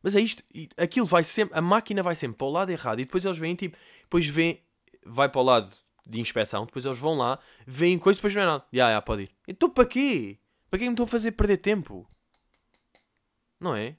Mas 0.00 0.14
é 0.14 0.20
isto. 0.20 0.44
Aquilo 0.76 1.04
vai 1.04 1.24
sempre... 1.24 1.58
A 1.58 1.60
máquina 1.60 2.00
vai 2.00 2.14
sempre 2.14 2.38
para 2.38 2.46
o 2.46 2.50
lado 2.50 2.70
errado. 2.70 3.00
E 3.00 3.04
depois 3.04 3.24
eles 3.24 3.38
vêm, 3.38 3.56
tipo... 3.56 3.76
Depois 4.02 4.24
vêm... 4.28 4.62
Vai 5.04 5.28
para 5.28 5.40
o 5.40 5.44
lado 5.44 5.76
de 6.06 6.20
inspeção. 6.20 6.64
Depois 6.64 6.84
eles 6.84 6.98
vão 6.98 7.16
lá. 7.16 7.40
Veem 7.66 7.98
coisas, 7.98 8.18
depois 8.18 8.32
não 8.32 8.42
é 8.42 8.46
nada. 8.46 8.64
Já, 8.72 8.92
já, 8.92 9.02
pode 9.02 9.22
ir. 9.24 9.30
Então 9.48 9.68
para 9.68 9.84
quê? 9.84 10.38
Para 10.70 10.78
que 10.78 10.84
me 10.84 10.92
estou 10.92 11.06
a 11.06 11.08
fazer 11.08 11.32
perder 11.32 11.56
tempo? 11.56 12.08
Não 13.58 13.74
é? 13.74 13.96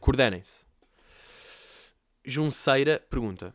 Coordenem-se. 0.00 0.64
Junceira 2.24 3.04
pergunta: 3.10 3.54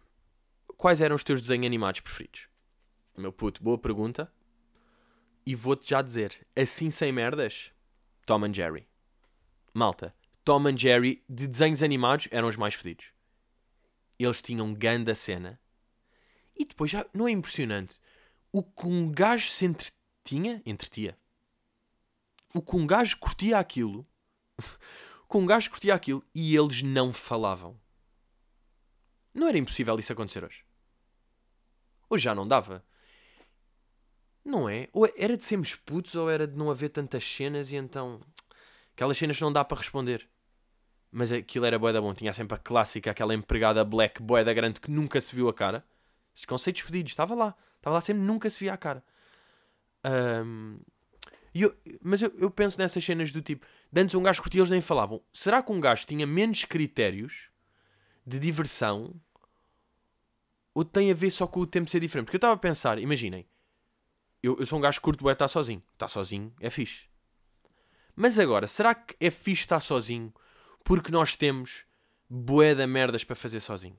Quais 0.77 1.01
eram 1.01 1.15
os 1.15 1.23
teus 1.23 1.41
desenhos 1.41 1.65
animados 1.65 2.01
preferidos? 2.01 2.47
Meu 3.17 3.33
puto, 3.33 3.63
boa 3.63 3.79
pergunta. 3.79 4.31
E 5.43 5.55
vou-te 5.55 5.89
já 5.89 6.03
dizer, 6.03 6.45
assim 6.55 6.91
sem 6.91 7.11
merdas, 7.11 7.71
Tom 8.27 8.45
and 8.45 8.53
Jerry. 8.53 8.87
Malta, 9.73 10.15
Tom 10.45 10.67
and 10.67 10.77
Jerry 10.77 11.23
de 11.27 11.47
desenhos 11.47 11.81
animados 11.81 12.27
eram 12.29 12.47
os 12.47 12.55
mais 12.55 12.75
fedidos. 12.75 13.07
Eles 14.19 14.39
tinham 14.39 14.71
ganda 14.71 15.15
cena. 15.15 15.59
E 16.55 16.63
depois 16.63 16.91
já 16.91 17.07
não 17.11 17.27
é 17.27 17.31
impressionante 17.31 17.99
o 18.51 18.61
que 18.61 18.85
um 18.85 19.11
gajo 19.11 19.49
se 19.49 19.65
entretinha, 19.65 20.61
entretia. 20.63 21.17
O 22.53 22.61
que 22.61 22.75
um 22.75 22.85
gajo 22.85 23.17
curtia 23.17 23.57
aquilo, 23.57 24.07
que 25.27 25.37
um 25.37 25.45
gajo 25.47 25.71
curtia 25.71 25.95
aquilo 25.95 26.23
e 26.35 26.55
eles 26.55 26.83
não 26.83 27.11
falavam. 27.11 27.79
Não 29.33 29.47
era 29.47 29.57
impossível 29.57 29.97
isso 29.97 30.13
acontecer 30.13 30.43
hoje. 30.43 30.63
Hoje 32.07 32.25
já 32.25 32.35
não 32.35 32.47
dava. 32.47 32.85
Não 34.47 34.69
é? 34.69 34.87
Ou 34.93 35.05
era 35.17 35.35
de 35.35 35.43
sermos 35.43 35.75
putos 35.75 36.15
ou 36.15 36.29
era 36.29 36.47
de 36.47 36.57
não 36.57 36.71
haver 36.71 36.87
tantas 36.87 37.25
cenas 37.25 37.73
e 37.73 37.75
então. 37.75 38.21
Aquelas 38.95 39.17
cenas 39.17 39.39
não 39.41 39.51
dá 39.51 39.61
para 39.65 39.77
responder. 39.77 40.25
Mas 41.11 41.33
aquilo 41.33 41.65
era 41.65 41.77
boeda 41.77 42.01
bom. 42.01 42.13
Tinha 42.13 42.31
sempre 42.31 42.55
a 42.55 42.57
clássica, 42.57 43.11
aquela 43.11 43.33
empregada 43.33 43.83
black 43.83 44.21
boeda 44.21 44.53
grande 44.53 44.79
que 44.79 44.89
nunca 44.89 45.19
se 45.19 45.35
viu 45.35 45.49
a 45.49 45.53
cara. 45.53 45.83
Esses 46.33 46.45
conceitos 46.45 46.81
fedidos. 46.81 47.11
Estava 47.11 47.35
lá. 47.35 47.53
Estava 47.75 47.95
lá 47.95 48.01
sempre, 48.01 48.23
nunca 48.23 48.49
se 48.49 48.57
via 48.57 48.71
a 48.71 48.77
cara. 48.77 49.03
Um, 50.45 50.79
eu, 51.53 51.75
mas 52.01 52.21
eu, 52.21 52.33
eu, 52.37 52.49
penso 52.49 52.79
nessas 52.79 53.03
cenas 53.03 53.33
do 53.33 53.41
tipo. 53.41 53.65
De 53.91 54.01
antes 54.01 54.15
um 54.15 54.23
gajo 54.23 54.41
curtia, 54.41 54.61
eles 54.61 54.69
nem 54.69 54.79
falavam. 54.79 55.21
Será 55.33 55.61
que 55.61 55.73
um 55.73 55.81
gajo 55.81 56.07
tinha 56.07 56.25
menos 56.25 56.63
critérios 56.63 57.49
de 58.25 58.39
diversão? 58.39 59.13
Ou 60.73 60.85
tem 60.85 61.11
a 61.11 61.13
ver 61.13 61.31
só 61.31 61.45
com 61.45 61.59
o 61.59 61.67
tempo 61.67 61.89
ser 61.89 61.99
diferente? 61.99 62.27
Porque 62.27 62.37
eu 62.37 62.39
estava 62.39 62.53
a 62.53 62.57
pensar, 62.57 62.97
imaginem 62.97 63.45
eu, 64.41 64.57
eu 64.59 64.65
sou 64.65 64.79
um 64.79 64.81
gajo 64.81 64.99
que 64.99 65.03
curto 65.03 65.23
bué 65.23 65.33
estar 65.33 65.47
sozinho. 65.47 65.83
Estar 65.93 66.07
sozinho 66.07 66.53
é 66.59 66.69
fixe. 66.69 67.05
Mas 68.15 68.39
agora, 68.39 68.67
será 68.67 68.95
que 68.95 69.15
é 69.19 69.29
fixe 69.29 69.63
estar 69.63 69.79
sozinho 69.79 70.33
porque 70.83 71.11
nós 71.11 71.35
temos 71.35 71.85
bué 72.29 72.73
da 72.73 72.87
merdas 72.87 73.23
para 73.23 73.35
fazer 73.35 73.59
sozinho? 73.59 73.97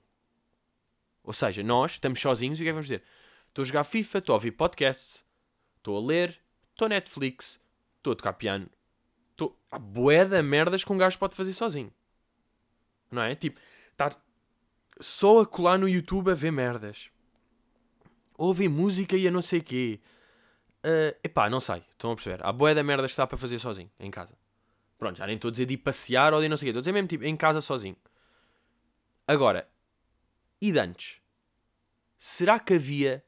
Ou 1.22 1.32
seja, 1.32 1.62
nós 1.62 1.92
estamos 1.92 2.20
sozinhos 2.20 2.58
e 2.58 2.62
o 2.62 2.64
que 2.64 2.68
é 2.68 2.70
que 2.70 2.74
vamos 2.74 2.86
dizer? 2.86 3.02
Estou 3.48 3.62
a 3.62 3.66
jogar 3.66 3.84
FIFA, 3.84 4.18
estou 4.18 4.32
a 4.32 4.36
ouvir 4.36 4.52
podcasts, 4.52 5.24
estou 5.76 5.96
a 5.96 6.00
ler, 6.00 6.38
estou 6.70 6.86
a 6.86 6.88
Netflix, 6.88 7.60
estou 7.98 8.12
a 8.12 8.16
tocar 8.16 8.32
piano. 8.32 8.68
Estou... 9.30 9.56
Há 9.70 9.78
bué 9.78 10.24
da 10.24 10.42
merdas 10.42 10.84
que 10.84 10.92
um 10.92 10.98
gajo 10.98 11.18
pode 11.18 11.36
fazer 11.36 11.52
sozinho. 11.52 11.92
Não 13.10 13.22
é? 13.22 13.34
Tipo, 13.34 13.60
estar 13.92 14.20
só 15.00 15.40
a 15.40 15.46
colar 15.46 15.78
no 15.78 15.88
YouTube 15.88 16.30
a 16.30 16.34
ver 16.34 16.50
merdas. 16.50 17.10
Ou 18.36 18.50
a 18.50 18.54
ver 18.54 18.68
música 18.68 19.16
e 19.16 19.28
a 19.28 19.30
não 19.30 19.42
sei 19.42 19.60
quê. 19.60 20.00
Uh, 20.84 21.16
epá, 21.22 21.50
não 21.50 21.60
sei. 21.60 21.82
Estão 21.92 22.12
a 22.12 22.14
perceber? 22.14 22.44
Há 22.44 22.52
boé 22.52 22.74
da 22.74 22.82
merda 22.82 23.04
que 23.04 23.10
está 23.10 23.26
para 23.26 23.36
fazer 23.36 23.58
sozinho, 23.58 23.90
em 23.98 24.10
casa. 24.10 24.34
Pronto, 24.96 25.16
já 25.16 25.26
nem 25.26 25.36
estou 25.36 25.48
a 25.48 25.52
dizer 25.52 25.66
de 25.66 25.74
ir 25.74 25.78
passear 25.78 26.32
ou 26.34 26.40
de 26.40 26.48
não 26.48 26.56
sei 26.56 26.66
o 26.66 26.66
quê. 26.66 26.70
Estou 26.70 26.80
a 26.80 26.82
dizer 26.82 26.92
mesmo, 26.92 27.08
tipo, 27.08 27.24
em 27.24 27.36
casa 27.36 27.60
sozinho. 27.60 27.96
Agora, 29.26 29.68
e 30.60 30.72
de 30.72 30.78
antes? 30.78 31.20
Será 32.18 32.58
que 32.58 32.74
havia... 32.74 33.24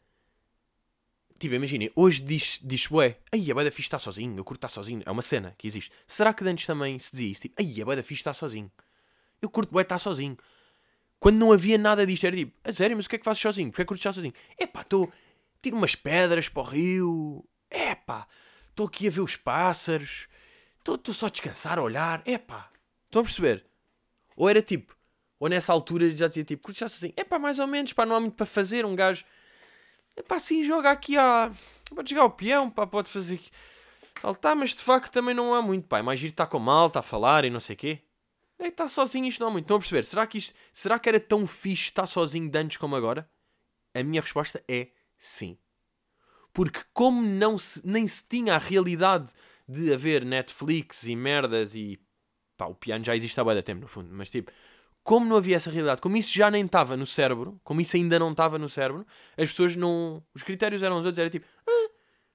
Tipo, 1.39 1.55
imaginem, 1.55 1.91
hoje 1.97 2.21
diz, 2.21 2.61
diz 2.63 2.91
ué, 2.91 3.19
aí 3.33 3.51
a 3.51 3.55
boeda 3.55 3.71
fixe 3.71 3.87
está 3.87 3.99
sozinho, 3.99 4.37
eu 4.37 4.45
curto 4.45 4.59
estar 4.59 4.69
sozinho. 4.69 5.03
É 5.07 5.11
uma 5.11 5.23
cena 5.23 5.55
que 5.57 5.67
existe. 5.67 5.91
Será 6.07 6.35
que 6.35 6.45
de 6.45 6.51
antes 6.51 6.67
também 6.67 6.99
se 6.99 7.13
dizia 7.13 7.33
isso? 7.33 7.41
Tipo, 7.43 7.55
aí 7.59 7.81
a 7.81 7.85
boeda 7.85 8.03
fixe 8.03 8.21
está 8.21 8.35
sozinho. 8.35 8.71
Eu 9.41 9.49
curto 9.49 9.71
bué 9.73 9.83
estar 9.83 9.99
sozinho. 9.99 10.37
Quando 11.19 11.37
não 11.37 11.53
havia 11.53 11.79
nada 11.79 12.07
disto, 12.07 12.27
era 12.27 12.37
tipo, 12.37 12.53
a 12.63 12.73
sério, 12.73 12.97
mas 12.97 13.07
o 13.07 13.09
que 13.09 13.17
é 13.17 13.19
que 13.19 13.25
fazes 13.25 13.41
sozinho? 13.41 13.71
Porquê 13.71 13.83
é 13.83 13.85
que 13.85 13.89
curtes 13.89 14.01
estar 14.01 14.13
sozinho? 14.13 14.35
Epá, 14.59 14.83
estou... 14.83 15.11
Tiro 15.63 15.77
umas 15.77 15.95
pedras 15.95 16.49
para 16.49 16.63
o 16.63 16.65
rio. 16.65 17.49
Epá, 17.71 18.27
estou 18.71 18.87
aqui 18.87 19.07
a 19.07 19.11
ver 19.11 19.21
os 19.21 19.37
pássaros. 19.37 20.29
Estou 20.79 21.15
só 21.15 21.27
a 21.27 21.31
descansar, 21.31 21.79
a 21.79 21.83
olhar. 21.83 22.23
Epá, 22.27 22.71
estão 23.07 23.21
a 23.21 23.25
perceber? 23.25 23.67
Ou 24.37 24.49
era 24.49 24.63
tipo, 24.63 24.97
ou 25.39 25.49
nessa 25.49 25.73
altura 25.73 26.11
já 26.11 26.27
dizia 26.27 26.45
tipo, 26.45 26.71
estar 26.71 26.89
sozinho? 26.89 27.13
Epá, 27.17 27.39
mais 27.39 27.59
ou 27.59 27.67
menos, 27.67 27.93
pá, 27.93 28.07
não 28.07 28.17
há 28.17 28.21
muito 28.21 28.35
para 28.35 28.47
fazer. 28.47 28.85
Um 28.87 28.97
gajo, 28.97 29.25
epá, 30.17 30.39
sim, 30.39 30.63
joga 30.63 30.91
aqui 30.91 31.17
a... 31.17 31.53
Pode 31.95 32.11
jogar 32.11 32.25
o 32.25 32.31
peão, 32.31 32.71
pá, 32.71 32.87
pode 32.87 33.11
fazer... 33.11 33.39
Saltar, 34.21 34.55
mas 34.55 34.71
de 34.71 34.83
facto 34.83 35.11
também 35.11 35.35
não 35.35 35.55
há 35.55 35.63
muito, 35.63 35.89
pá. 35.89 35.99
É 35.99 36.03
mais 36.03 36.21
giro 36.21 36.33
estar 36.33 36.47
com 36.47 36.59
mal, 36.59 36.89
está 36.89 37.01
a 37.01 37.03
falar 37.03 37.45
e 37.45 37.51
não 37.51 37.61
sei 37.61 37.75
o 37.75 37.79
quê. 37.79 38.03
É, 38.59 38.69
está 38.69 38.87
sozinho 38.87 39.27
isto 39.27 39.41
não 39.41 39.49
há 39.49 39.51
muito. 39.51 39.65
Estão 39.65 39.77
a 39.79 39.81
perceber? 39.81 40.05
Será 40.05 40.27
que, 40.27 40.37
isto, 40.37 40.55
será 40.73 40.99
que 40.99 41.09
era 41.09 41.19
tão 41.19 41.47
fixe 41.47 41.85
estar 41.85 42.07
sozinho 42.07 42.51
de 42.51 42.59
antes 42.59 42.77
como 42.77 42.95
agora? 42.95 43.29
A 43.95 44.03
minha 44.03 44.21
resposta 44.21 44.63
é 44.69 44.89
sim. 45.21 45.59
Porque 46.53 46.81
como 46.93 47.21
não 47.21 47.59
se, 47.59 47.87
nem 47.87 48.07
se 48.07 48.25
tinha 48.27 48.55
a 48.55 48.59
realidade 48.59 49.31
de 49.69 49.93
haver 49.93 50.25
Netflix 50.25 51.05
e 51.05 51.15
merdas 51.15 51.75
e... 51.75 52.01
Pá, 52.57 52.67
o 52.67 52.75
piano 52.75 53.05
já 53.05 53.15
existe 53.15 53.39
há 53.39 53.45
bem 53.45 53.63
tempo 53.63 53.83
no 53.83 53.89
fundo. 53.89 54.09
Mas 54.13 54.29
tipo, 54.29 54.51
como 55.03 55.27
não 55.27 55.37
havia 55.37 55.57
essa 55.57 55.71
realidade, 55.71 56.01
como 56.01 56.17
isso 56.17 56.33
já 56.33 56.51
nem 56.51 56.65
estava 56.65 56.97
no 56.97 57.07
cérebro, 57.07 57.61
como 57.63 57.81
isso 57.81 57.97
ainda 57.97 58.19
não 58.19 58.33
estava 58.33 58.59
no 58.59 58.69
cérebro, 58.69 59.07
as 59.37 59.51
pessoas 59.51 59.77
não... 59.77 60.25
Os 60.35 60.43
critérios 60.43 60.83
eram 60.83 60.99
os 60.99 61.05
outros. 61.07 61.19
Era 61.19 61.31
tipo... 61.31 61.47
Ah, 61.69 61.91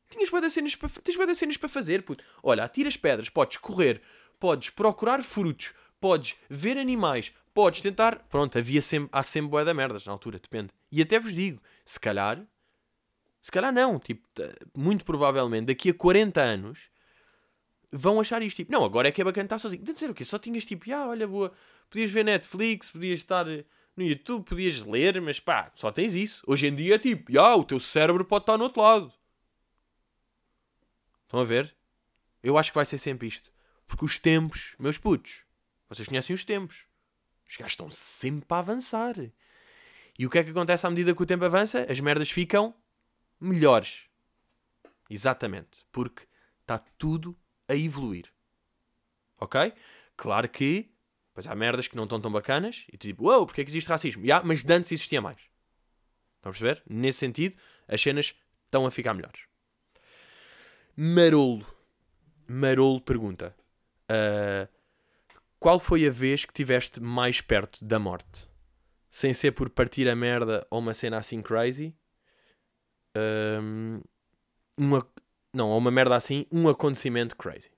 tinhas 0.09 0.29
bué 0.29 0.47
cenas 0.49 0.75
para, 0.75 0.89
tens 0.89 1.37
cenas 1.37 1.57
para 1.57 1.69
fazer, 1.69 2.03
puto. 2.03 2.23
Olha, 2.43 2.63
atiras 2.63 2.95
pedras, 2.95 3.29
podes 3.29 3.57
correr, 3.57 4.01
podes 4.39 4.69
procurar 4.69 5.23
frutos, 5.23 5.73
podes 5.99 6.35
ver 6.47 6.77
animais, 6.77 7.33
podes 7.53 7.81
tentar. 7.81 8.19
Pronto, 8.29 8.57
havia 8.57 8.81
sempre, 8.81 9.09
há 9.11 9.23
sempre 9.23 9.49
boé 9.49 9.65
da 9.65 9.73
merdas 9.73 10.05
na 10.05 10.11
altura, 10.11 10.39
depende. 10.39 10.69
E 10.91 11.01
até 11.01 11.19
vos 11.19 11.35
digo, 11.35 11.61
se 11.83 11.99
calhar, 11.99 12.45
se 13.45 13.51
calhar 13.51 13.71
não, 13.71 13.99
tipo, 13.99 14.27
muito 14.75 15.05
provavelmente 15.05 15.67
daqui 15.67 15.91
a 15.91 15.93
40 15.93 16.41
anos 16.41 16.89
vão 17.91 18.19
achar 18.19 18.41
isto 18.41 18.55
tipo, 18.55 18.71
não, 18.71 18.83
agora 18.83 19.07
é 19.07 19.11
que 19.11 19.21
é 19.21 19.23
bacana 19.23 19.45
estar 19.45 19.59
sozinho. 19.59 19.83
De 19.83 19.93
dizer 19.93 20.09
o 20.09 20.15
quê? 20.15 20.25
Só 20.25 20.39
tinhas 20.39 20.65
tipo, 20.65 20.91
ah, 20.91 21.09
olha, 21.09 21.27
boa, 21.27 21.53
podias 21.87 22.09
ver 22.09 22.25
Netflix, 22.25 22.89
podias 22.89 23.19
estar 23.19 23.45
no 23.45 24.03
YouTube, 24.03 24.45
podias 24.45 24.83
ler, 24.83 25.21
mas 25.21 25.39
pá, 25.39 25.71
só 25.75 25.91
tens 25.91 26.15
isso. 26.15 26.43
Hoje 26.47 26.65
em 26.65 26.75
dia 26.75 26.95
é 26.95 26.97
tipo, 26.97 27.39
ah, 27.39 27.55
o 27.55 27.63
teu 27.63 27.79
cérebro 27.79 28.25
pode 28.25 28.41
estar 28.41 28.57
no 28.57 28.63
outro 28.63 28.81
lado. 28.81 29.13
Estão 31.25 31.39
a 31.39 31.43
ver? 31.43 31.75
Eu 32.41 32.57
acho 32.57 32.71
que 32.71 32.75
vai 32.75 32.85
ser 32.85 32.97
sempre 32.97 33.27
isto. 33.27 33.51
Porque 33.85 34.05
os 34.05 34.17
tempos, 34.17 34.75
meus 34.79 34.97
putos, 34.97 35.45
vocês 35.87 36.07
conhecem 36.07 36.33
os 36.33 36.43
tempos. 36.43 36.87
Os 37.47 37.57
gajos 37.57 37.73
estão 37.73 37.89
sempre 37.89 38.47
a 38.49 38.57
avançar. 38.57 39.13
E 40.17 40.25
o 40.25 40.31
que 40.31 40.39
é 40.39 40.43
que 40.43 40.49
acontece 40.49 40.87
à 40.87 40.89
medida 40.89 41.13
que 41.13 41.21
o 41.21 41.27
tempo 41.27 41.45
avança? 41.45 41.85
As 41.87 41.99
merdas 41.99 42.31
ficam 42.31 42.73
melhores. 43.39 44.09
Exatamente. 45.09 45.85
Porque 45.91 46.27
está 46.61 46.77
tudo 46.97 47.37
a 47.67 47.75
evoluir. 47.75 48.31
Ok? 49.39 49.73
Claro 50.15 50.49
que 50.49 50.95
pois 51.35 51.45
há 51.45 51.53
merdas 51.53 51.87
que 51.87 51.97
não 51.97 52.05
estão 52.05 52.19
tão 52.19 52.31
bacanas 52.31 52.85
e 52.91 52.97
tipo, 52.97 53.25
uau, 53.25 53.39
wow, 53.39 53.45
porque 53.45 53.61
é 53.61 53.65
que 53.65 53.69
existe 53.69 53.89
racismo? 53.89 54.23
Yeah, 54.23 54.43
mas 54.47 54.63
de 54.63 54.73
antes 54.73 54.91
existia 54.91 55.21
mais. 55.21 55.37
Estão 56.37 56.49
a 56.49 56.51
perceber? 56.51 56.81
Nesse 56.89 57.19
sentido, 57.19 57.57
as 57.87 58.01
cenas 58.01 58.33
estão 58.63 58.85
a 58.85 58.91
ficar 58.91 59.13
melhores. 59.13 59.41
Marolo. 60.95 61.65
Marolo 62.47 63.01
pergunta: 63.01 63.53
uh, 64.09 64.67
qual 65.59 65.77
foi 65.77 66.07
a 66.07 66.09
vez 66.09 66.45
que 66.45 66.53
tiveste 66.53 67.01
mais 67.01 67.41
perto 67.41 67.83
da 67.83 67.99
morte? 67.99 68.47
Sem 69.11 69.33
ser 69.33 69.51
por 69.51 69.69
partir 69.69 70.07
a 70.07 70.15
merda 70.15 70.65
ou 70.69 70.79
uma 70.79 70.93
cena 70.93 71.17
assim 71.17 71.41
crazy? 71.41 71.93
Um, 73.15 74.01
uma, 74.77 75.07
não, 75.53 75.69
ou 75.69 75.77
uma 75.77 75.91
merda 75.91 76.15
assim, 76.15 76.45
um 76.51 76.67
acontecimento 76.67 77.35
crazy. 77.35 77.71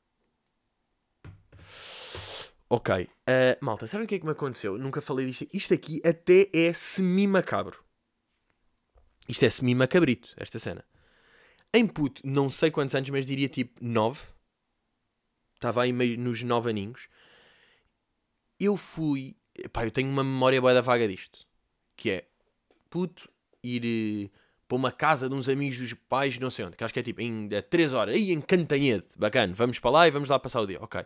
Ok. 2.70 3.04
Uh, 3.06 3.10
malta, 3.62 3.88
sabem 3.88 4.06
o 4.06 4.08
que 4.08 4.16
é 4.16 4.20
que 4.20 4.26
me 4.26 4.32
aconteceu? 4.32 4.78
Nunca 4.78 5.02
falei 5.02 5.26
disto. 5.26 5.48
Isto 5.54 5.74
aqui 5.74 6.02
até 6.06 6.50
é 6.54 6.74
semi-macabro. 6.74 7.84
Isto 9.28 9.46
é 9.46 9.50
semi-macabrito, 9.50 10.34
esta 10.38 10.60
cena. 10.60 10.84
Em 11.74 11.86
puto, 11.86 12.22
não 12.26 12.50
sei 12.50 12.72
quantos 12.72 12.96
anos, 12.96 13.10
mas 13.10 13.26
diria 13.26 13.48
tipo 13.48 13.74
9. 13.84 14.22
Estava 15.56 15.84
aí 15.84 15.94
meio 15.94 16.18
nos 16.20 16.44
9 16.44 16.70
aninhos 16.70 17.10
eu 18.60 18.76
fui. 18.78 19.36
Pá, 19.72 19.86
eu 19.86 19.92
tenho 19.92 20.10
uma 20.10 20.24
memória 20.24 20.62
boa 20.62 20.74
da 20.74 20.82
vaga 20.82 21.08
disto. 21.08 21.46
Que 21.96 22.12
é, 22.12 22.28
puto, 22.90 23.30
ir 23.64 24.30
uh, 24.30 24.38
para 24.68 24.76
uma 24.76 24.92
casa 24.92 25.30
de 25.30 25.36
uns 25.36 25.48
amigos 25.48 25.78
dos 25.78 25.94
pais, 25.94 26.38
não 26.38 26.50
sei 26.50 26.66
onde, 26.66 26.76
que 26.76 26.84
acho 26.84 26.94
que 26.94 27.00
é 27.00 27.04
tipo 27.04 27.22
em 27.22 27.50
3 27.70 27.94
horas, 27.94 28.16
aí 28.16 28.32
em 28.32 28.42
Cantanhede, 28.42 29.06
bacana, 29.18 29.54
vamos 29.56 29.80
para 29.80 29.92
lá 29.92 30.08
e 30.08 30.12
vamos 30.12 30.30
lá 30.30 30.38
passar 30.38 30.62
o 30.62 30.68
dia, 30.68 30.80
ok. 30.82 31.06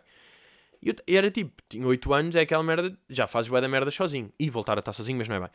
E 1.06 1.16
era 1.16 1.30
tipo, 1.30 1.62
tinha 1.68 1.86
8 1.86 2.12
anos, 2.12 2.34
é 2.34 2.40
aquela 2.40 2.62
merda, 2.62 2.98
já 3.08 3.28
fazes 3.28 3.48
boa 3.48 3.60
da 3.60 3.68
merda 3.68 3.88
sozinho. 3.90 4.32
E 4.36 4.50
voltar 4.50 4.76
a 4.76 4.80
estar 4.80 4.92
sozinho, 4.92 5.16
mas 5.16 5.28
não 5.28 5.36
é 5.36 5.40
bem. 5.40 5.50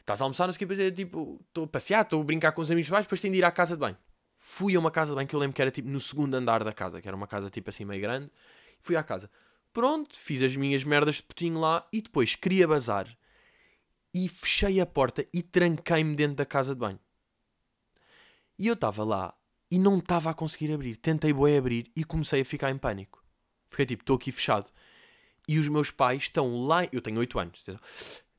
Estás 0.00 0.20
a 0.20 0.24
almoçar, 0.24 0.46
não 0.46 0.52
sei 0.52 0.64
o 0.64 0.68
que, 0.68 0.82
é 0.82 0.90
tipo, 0.90 1.40
estou 1.46 1.64
a 1.64 1.68
passear, 1.68 2.02
estou 2.02 2.20
a 2.20 2.24
brincar 2.24 2.50
com 2.50 2.60
os 2.60 2.70
amigos 2.70 2.88
dos 2.88 2.92
pais, 2.92 3.06
depois 3.06 3.20
tenho 3.20 3.32
de 3.32 3.38
ir 3.38 3.44
à 3.44 3.52
casa 3.52 3.74
de 3.74 3.80
banho. 3.80 3.96
Fui 4.38 4.74
a 4.74 4.78
uma 4.80 4.90
casa 4.90 5.12
de 5.12 5.16
banho 5.16 5.28
que 5.28 5.36
eu 5.36 5.40
lembro 5.40 5.54
que 5.54 5.62
era 5.62 5.70
tipo 5.70 5.88
no 5.88 6.00
segundo 6.00 6.34
andar 6.34 6.64
da 6.64 6.72
casa, 6.72 7.00
que 7.00 7.06
era 7.06 7.16
uma 7.16 7.28
casa 7.28 7.48
tipo 7.48 7.70
assim 7.70 7.84
meio 7.84 8.00
grande. 8.00 8.28
Fui 8.80 8.96
à 8.96 9.04
casa. 9.04 9.30
Pronto, 9.72 10.16
fiz 10.16 10.42
as 10.42 10.56
minhas 10.56 10.82
merdas 10.82 11.16
de 11.16 11.22
putinho 11.22 11.60
lá 11.60 11.86
e 11.92 12.02
depois 12.02 12.34
queria 12.34 12.66
bazar. 12.66 13.06
E 14.12 14.28
fechei 14.28 14.80
a 14.80 14.86
porta 14.86 15.24
e 15.32 15.42
tranquei-me 15.42 16.16
dentro 16.16 16.36
da 16.36 16.46
casa 16.46 16.74
de 16.74 16.80
banho. 16.80 16.98
E 18.58 18.66
eu 18.66 18.74
estava 18.74 19.04
lá 19.04 19.34
e 19.70 19.78
não 19.78 19.98
estava 19.98 20.30
a 20.30 20.34
conseguir 20.34 20.72
abrir. 20.72 20.96
Tentei 20.96 21.32
boi 21.32 21.56
abrir 21.56 21.90
e 21.94 22.04
comecei 22.04 22.40
a 22.40 22.44
ficar 22.44 22.70
em 22.70 22.78
pânico. 22.78 23.22
Fiquei 23.70 23.86
tipo, 23.86 24.02
estou 24.02 24.16
aqui 24.16 24.32
fechado. 24.32 24.70
E 25.48 25.58
os 25.58 25.68
meus 25.68 25.90
pais 25.90 26.24
estão 26.24 26.66
lá. 26.66 26.86
Eu 26.90 27.00
tenho 27.00 27.18
8 27.18 27.38
anos. 27.38 27.64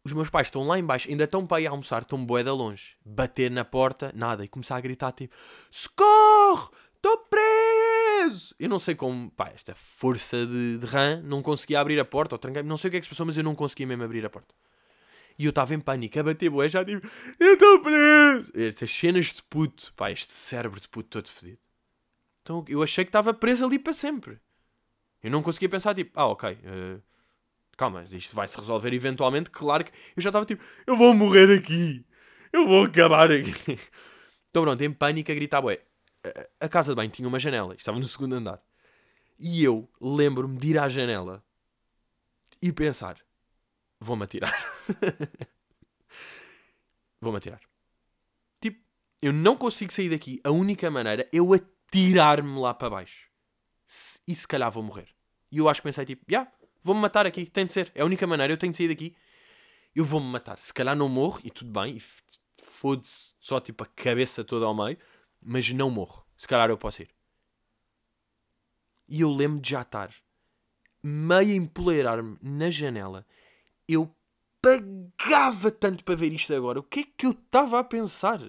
Os 0.04 0.14
meus 0.14 0.30
pais 0.30 0.48
estão 0.48 0.66
lá 0.66 0.80
embaixo, 0.80 1.10
ainda 1.10 1.26
estão 1.26 1.46
para 1.46 1.62
ir 1.62 1.68
almoçar, 1.68 2.02
estão 2.02 2.26
bué 2.26 2.42
de 2.42 2.50
longe. 2.50 2.96
Bater 3.06 3.52
na 3.52 3.66
porta, 3.66 4.12
nada. 4.16 4.44
E 4.44 4.48
começar 4.48 4.78
a 4.78 4.82
gritar 4.82 5.12
tipo: 5.12 5.36
Socorro! 5.70 6.72
Estou 6.96 7.18
preso! 7.30 8.56
Eu 8.58 8.70
não 8.70 8.80
sei 8.80 8.96
como, 8.96 9.30
pá, 9.32 9.52
esta 9.54 9.76
força 9.76 10.46
de, 10.46 10.78
de 10.80 10.86
rã, 10.86 11.22
não 11.24 11.42
conseguia 11.42 11.80
abrir 11.80 12.00
a 12.00 12.06
porta, 12.06 12.36
ou 12.36 12.40
tranquei 12.40 12.64
não 12.64 12.76
sei 12.76 12.88
o 12.88 12.92
que 12.92 12.98
é 12.98 13.00
que 13.00 13.06
se 13.06 13.10
passou, 13.10 13.26
mas 13.26 13.38
eu 13.38 13.44
não 13.44 13.54
conseguia 13.54 13.86
mesmo 13.86 14.04
abrir 14.04 14.26
a 14.26 14.30
porta. 14.30 14.54
E 15.38 15.46
eu 15.46 15.50
estava 15.50 15.74
em 15.74 15.80
pânico, 15.80 16.20
a 16.20 16.24
bater 16.24 16.50
boé, 16.50 16.68
já 16.68 16.84
tipo, 16.84 17.08
eu 17.40 17.54
estou 17.54 17.80
preso! 17.82 18.52
Estas 18.56 18.92
cenas 18.92 19.26
de 19.28 19.44
puto, 19.44 19.94
pá, 19.96 20.12
este 20.12 20.34
cérebro 20.34 20.80
de 20.80 20.90
puto 20.90 21.10
todo 21.10 21.30
fedido. 21.30 21.60
Então 22.42 22.66
eu 22.68 22.82
achei 22.82 23.06
que 23.06 23.10
estava 23.10 23.34
preso 23.34 23.66
ali 23.66 23.78
para 23.78 23.94
sempre. 23.94 24.40
Eu 25.22 25.30
não 25.30 25.44
conseguia 25.44 25.70
pensar, 25.70 25.94
tipo, 25.94 26.12
ah, 26.20 26.28
ok, 26.28 26.54
uh, 26.54 27.02
calma, 27.76 28.06
isto 28.12 28.36
vai 28.36 28.48
se 28.48 28.58
resolver 28.58 28.94
eventualmente. 28.94 29.52
Claro 29.52 29.84
que 29.84 29.92
eu 30.16 30.22
já 30.22 30.30
estava 30.30 30.46
tipo, 30.46 30.64
eu 30.88 30.98
vou 30.98 31.14
morrer 31.14 31.56
aqui, 31.56 32.06
eu 32.52 32.68
vou 32.68 32.86
acabar 32.86 33.32
aqui. 33.32 33.54
Então 34.50 34.64
pronto, 34.64 34.82
em 34.82 34.92
pânico 34.92 35.32
a 35.32 35.36
gritar, 35.36 35.64
ué, 35.64 35.78
a 36.60 36.68
casa 36.70 36.92
de 36.92 36.96
banho 36.96 37.12
tinha 37.12 37.28
uma 37.28 37.40
janela, 37.40 37.76
estava 37.76 38.00
no 38.00 38.08
segundo 38.08 38.34
andar. 38.34 38.62
E 39.40 39.64
eu 39.64 39.88
lembro-me 40.02 40.58
de 40.58 40.70
ir 40.70 40.80
à 40.80 40.90
janela 40.90 41.44
e 42.62 42.72
pensar: 42.72 43.18
vou-me 44.00 44.24
atirar. 44.24 44.54
vou-me 47.20 47.38
atirar. 47.38 47.62
Tipo, 48.62 48.80
eu 49.22 49.34
não 49.34 49.56
consigo 49.56 49.92
sair 49.92 50.10
daqui. 50.10 50.40
A 50.44 50.52
única 50.52 50.90
maneira 50.90 51.24
é 51.24 51.30
eu 51.32 51.54
atirar-me 51.54 52.60
lá 52.60 52.74
para 52.74 52.90
baixo. 52.90 53.30
E 54.28 54.36
se 54.36 54.48
calhar 54.48 54.72
vou 54.72 54.84
morrer. 54.84 55.08
E 55.52 55.60
eu 55.60 55.70
acho 55.70 55.82
que 55.82 55.88
pensei: 55.88 56.06
tipo, 56.06 56.24
já, 56.28 56.40
yeah, 56.40 56.52
vou-me 56.82 57.02
matar 57.02 57.26
aqui, 57.26 57.46
tem 57.46 57.66
de 57.66 57.74
ser. 57.74 57.92
É 57.96 58.02
a 58.02 58.06
única 58.06 58.28
maneira, 58.28 58.52
eu 58.52 58.58
tenho 58.58 58.72
de 58.72 58.78
sair 58.78 58.90
daqui. 58.90 59.16
Eu 59.96 60.06
vou-me 60.06 60.28
matar. 60.28 60.60
Se 60.60 60.74
calhar 60.74 60.96
não 60.96 61.10
morro 61.10 61.40
e 61.44 61.50
tudo 61.50 61.72
bem, 61.72 61.98
e 61.98 62.04
fode-se 62.64 63.34
só 63.40 63.60
tipo 63.60 63.84
a 63.84 63.88
cabeça 63.88 64.44
toda 64.44 64.66
ao 64.66 64.76
meio 64.76 64.98
mas 65.42 65.72
não 65.72 65.90
morro. 65.90 66.26
Se 66.36 66.48
calhar 66.48 66.70
eu 66.70 66.78
posso 66.78 67.02
ir. 67.02 67.10
E 69.08 69.22
eu 69.22 69.32
lembro 69.32 69.62
de 69.62 69.70
já 69.70 69.82
estar 69.82 70.14
meio 71.02 71.54
a 71.54 71.56
empoleirar-me 71.56 72.38
na 72.42 72.70
janela. 72.70 73.26
Eu 73.88 74.14
pagava 74.62 75.72
tanto 75.72 76.04
para 76.04 76.16
ver 76.16 76.34
isto 76.34 76.54
agora. 76.54 76.80
O 76.80 76.84
que 76.84 77.02
é 77.02 77.04
que 77.04 77.26
eu 77.26 77.32
estava 77.32 77.80
a 77.80 77.84
pensar? 77.84 78.42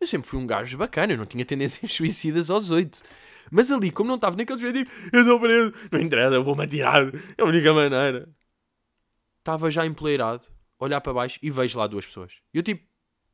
Eu 0.00 0.06
sempre 0.06 0.28
fui 0.28 0.38
um 0.38 0.46
gajo 0.46 0.76
bacana, 0.76 1.12
eu 1.12 1.18
não 1.18 1.26
tinha 1.26 1.44
tendências 1.44 1.90
suicidas 1.92 2.50
aos 2.50 2.70
oito. 2.70 3.02
Mas 3.50 3.70
ali, 3.70 3.90
como 3.90 4.08
não 4.08 4.16
estava 4.16 4.36
naquele 4.36 4.72
tipo, 4.72 4.90
eu 5.12 5.20
estou 5.20 5.40
preso, 5.40 5.72
não 5.90 6.00
interessa, 6.00 6.34
eu 6.34 6.44
vou-me 6.44 6.64
atirar, 6.64 7.06
é 7.36 7.42
a 7.42 7.44
única 7.44 7.72
maneira. 7.72 8.28
Estava 9.38 9.70
já 9.70 9.84
empoleirado, 9.84 10.46
olhar 10.78 11.00
para 11.00 11.12
baixo 11.12 11.38
e 11.42 11.50
vejo 11.50 11.78
lá 11.78 11.86
duas 11.86 12.06
pessoas. 12.06 12.40
E 12.52 12.58
eu 12.58 12.62
tipo, 12.62 12.86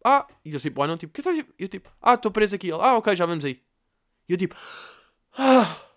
ah, 0.04 0.26
e 0.44 0.52
eu 0.52 0.60
tipo, 0.60 0.82
ah, 0.82 0.86
não, 0.86 0.96
tipo, 0.96 1.12
que 1.12 1.20
estás? 1.20 1.38
Eu 1.58 1.68
tipo, 1.68 1.90
ah, 2.00 2.14
estou 2.14 2.30
preso 2.30 2.54
aqui. 2.54 2.70
Ah, 2.72 2.96
ok, 2.96 3.14
já 3.14 3.26
vamos 3.26 3.44
aí. 3.44 3.62
E 4.28 4.32
eu 4.32 4.38
tipo, 4.38 4.56
ah. 5.36 5.87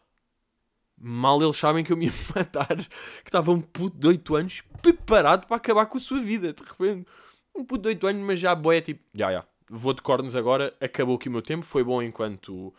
Mal 1.04 1.42
eles 1.42 1.56
sabem 1.56 1.84
que 1.84 1.92
eu 1.92 1.98
me 1.98 2.06
ia 2.06 2.14
matar, 2.36 2.78
que 2.78 3.28
estava 3.30 3.52
um 3.52 3.60
puto 3.60 3.98
de 3.98 4.08
8 4.08 4.36
anos 4.36 4.62
preparado 4.82 5.48
para 5.48 5.58
acabar 5.58 5.86
com 5.88 5.98
a 5.98 6.02
sua 6.02 6.22
vida. 6.22 6.54
De 6.54 6.64
repente, 6.64 7.10
um 7.56 7.66
puto 7.66 7.84
de 7.84 7.90
8 7.90 8.08
anos, 8.08 8.22
mas 8.24 8.40
já 8.40 8.54
boé, 8.54 8.82
tipo, 8.82 9.04
já, 9.14 9.32
já, 9.32 9.46
vou 9.70 9.94
de 9.94 10.02
cornos 10.02 10.36
agora, 10.36 10.76
acabou 10.80 11.16
aqui 11.16 11.28
o 11.28 11.32
meu 11.32 11.42
tempo, 11.42 11.66
foi 11.66 11.84
bom 11.84 12.02
enquanto. 12.02 12.74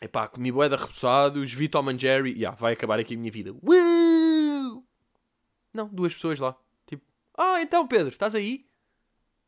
Epá, 0.00 0.28
comi 0.28 0.52
boé 0.52 0.68
de 0.68 0.76
repousados, 0.76 1.52
vi 1.52 1.68
Tom 1.68 1.90
and 1.90 1.98
Jerry, 1.98 2.38
já, 2.38 2.52
vai 2.52 2.74
acabar 2.74 2.98
aqui 2.98 3.14
a 3.14 3.18
minha 3.18 3.32
vida. 3.32 3.52
Uh! 3.52 4.84
Não, 5.74 5.88
duas 5.88 6.14
pessoas 6.14 6.38
lá. 6.38 6.56
Tipo, 6.86 7.04
ah, 7.36 7.60
então 7.60 7.86
Pedro, 7.86 8.08
estás 8.08 8.34
aí? 8.34 8.66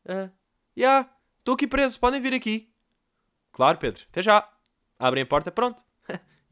Ah, 0.07 0.29
já, 0.75 1.09
estou 1.39 1.55
aqui 1.55 1.65
preso, 1.65 1.99
podem 1.99 2.19
vir 2.19 2.33
aqui. 2.33 2.69
Claro, 3.51 3.77
Pedro, 3.77 4.03
até 4.09 4.21
já. 4.21 4.49
Abrem 4.99 5.23
a 5.23 5.25
porta, 5.25 5.51
pronto. 5.51 5.81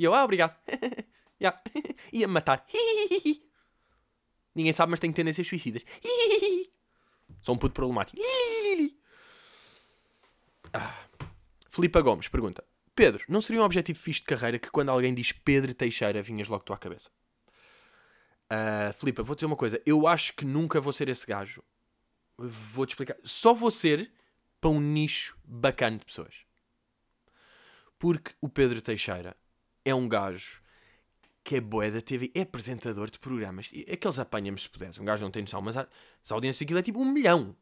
E 0.02 0.04
eu, 0.04 0.16
ah, 0.16 0.24
obrigado. 0.24 0.56
Ia-me 2.12 2.34
matar. 2.34 2.66
Ninguém 4.56 4.74
sabe, 4.74 4.90
mas 4.90 5.00
tenho 5.00 5.14
tendências 5.14 5.48
suicidas. 5.48 5.86
Sou 7.42 7.54
um 7.54 7.58
puto 7.58 7.76
problemático. 7.76 8.20
Ah. 10.74 11.06
Filipa 11.70 12.02
Gomes 12.02 12.28
pergunta: 12.28 12.64
Pedro, 12.96 13.24
não 13.30 13.42
seria 13.42 13.62
um 13.62 13.66
objetivo 13.66 14.00
fixe 14.00 14.22
de 14.22 14.26
carreira 14.26 14.58
que 14.58 14.72
quando 14.72 14.90
alguém 14.90 15.14
diz 15.14 15.32
Pedro 15.32 15.72
Teixeira 15.74 16.22
vinhas 16.22 16.48
logo 16.48 16.64
tua 16.64 16.78
cabeça? 16.78 17.12
Uh, 18.52 18.92
Filipa, 18.94 19.24
vou 19.24 19.36
dizer 19.36 19.46
uma 19.46 19.56
coisa. 19.56 19.80
Eu 19.86 20.08
acho 20.08 20.34
que 20.34 20.46
nunca 20.46 20.82
vou 20.82 20.92
ser 20.92 21.08
esse 21.10 21.28
gajo. 21.28 21.64
Vou-te 22.38 22.92
explicar. 22.92 23.18
Só 23.24 23.54
vou 23.54 23.70
ser 23.70 24.12
para 24.60 24.72
um 24.72 24.82
nicho 24.82 25.38
bacana 25.46 25.98
de 25.98 26.06
pessoas. 26.06 26.46
Porque 27.98 28.34
o 28.42 28.50
Pedro 28.50 28.82
Teixeira 28.82 29.38
é 29.86 29.94
um 29.94 30.08
gajo 30.08 30.62
que 31.44 31.56
é 31.56 31.62
boé 31.62 31.90
da 31.90 32.02
TV, 32.02 32.32
é 32.36 32.42
apresentador 32.42 33.10
de 33.10 33.18
programas. 33.20 33.72
Aqueles 33.92 34.20
apanha-me 34.20 34.60
se 34.60 34.70
puderes. 34.70 35.00
Um 35.00 35.06
gajo 35.06 35.24
não 35.24 35.32
tem 35.32 35.42
noção, 35.42 35.62
mas 35.62 35.76
a, 35.76 35.88
as 36.24 36.32
audiências 36.32 36.60
daquilo 36.60 36.80
é 36.80 36.84
tipo 36.84 37.00
um 37.00 37.12
milhão. 37.12 37.56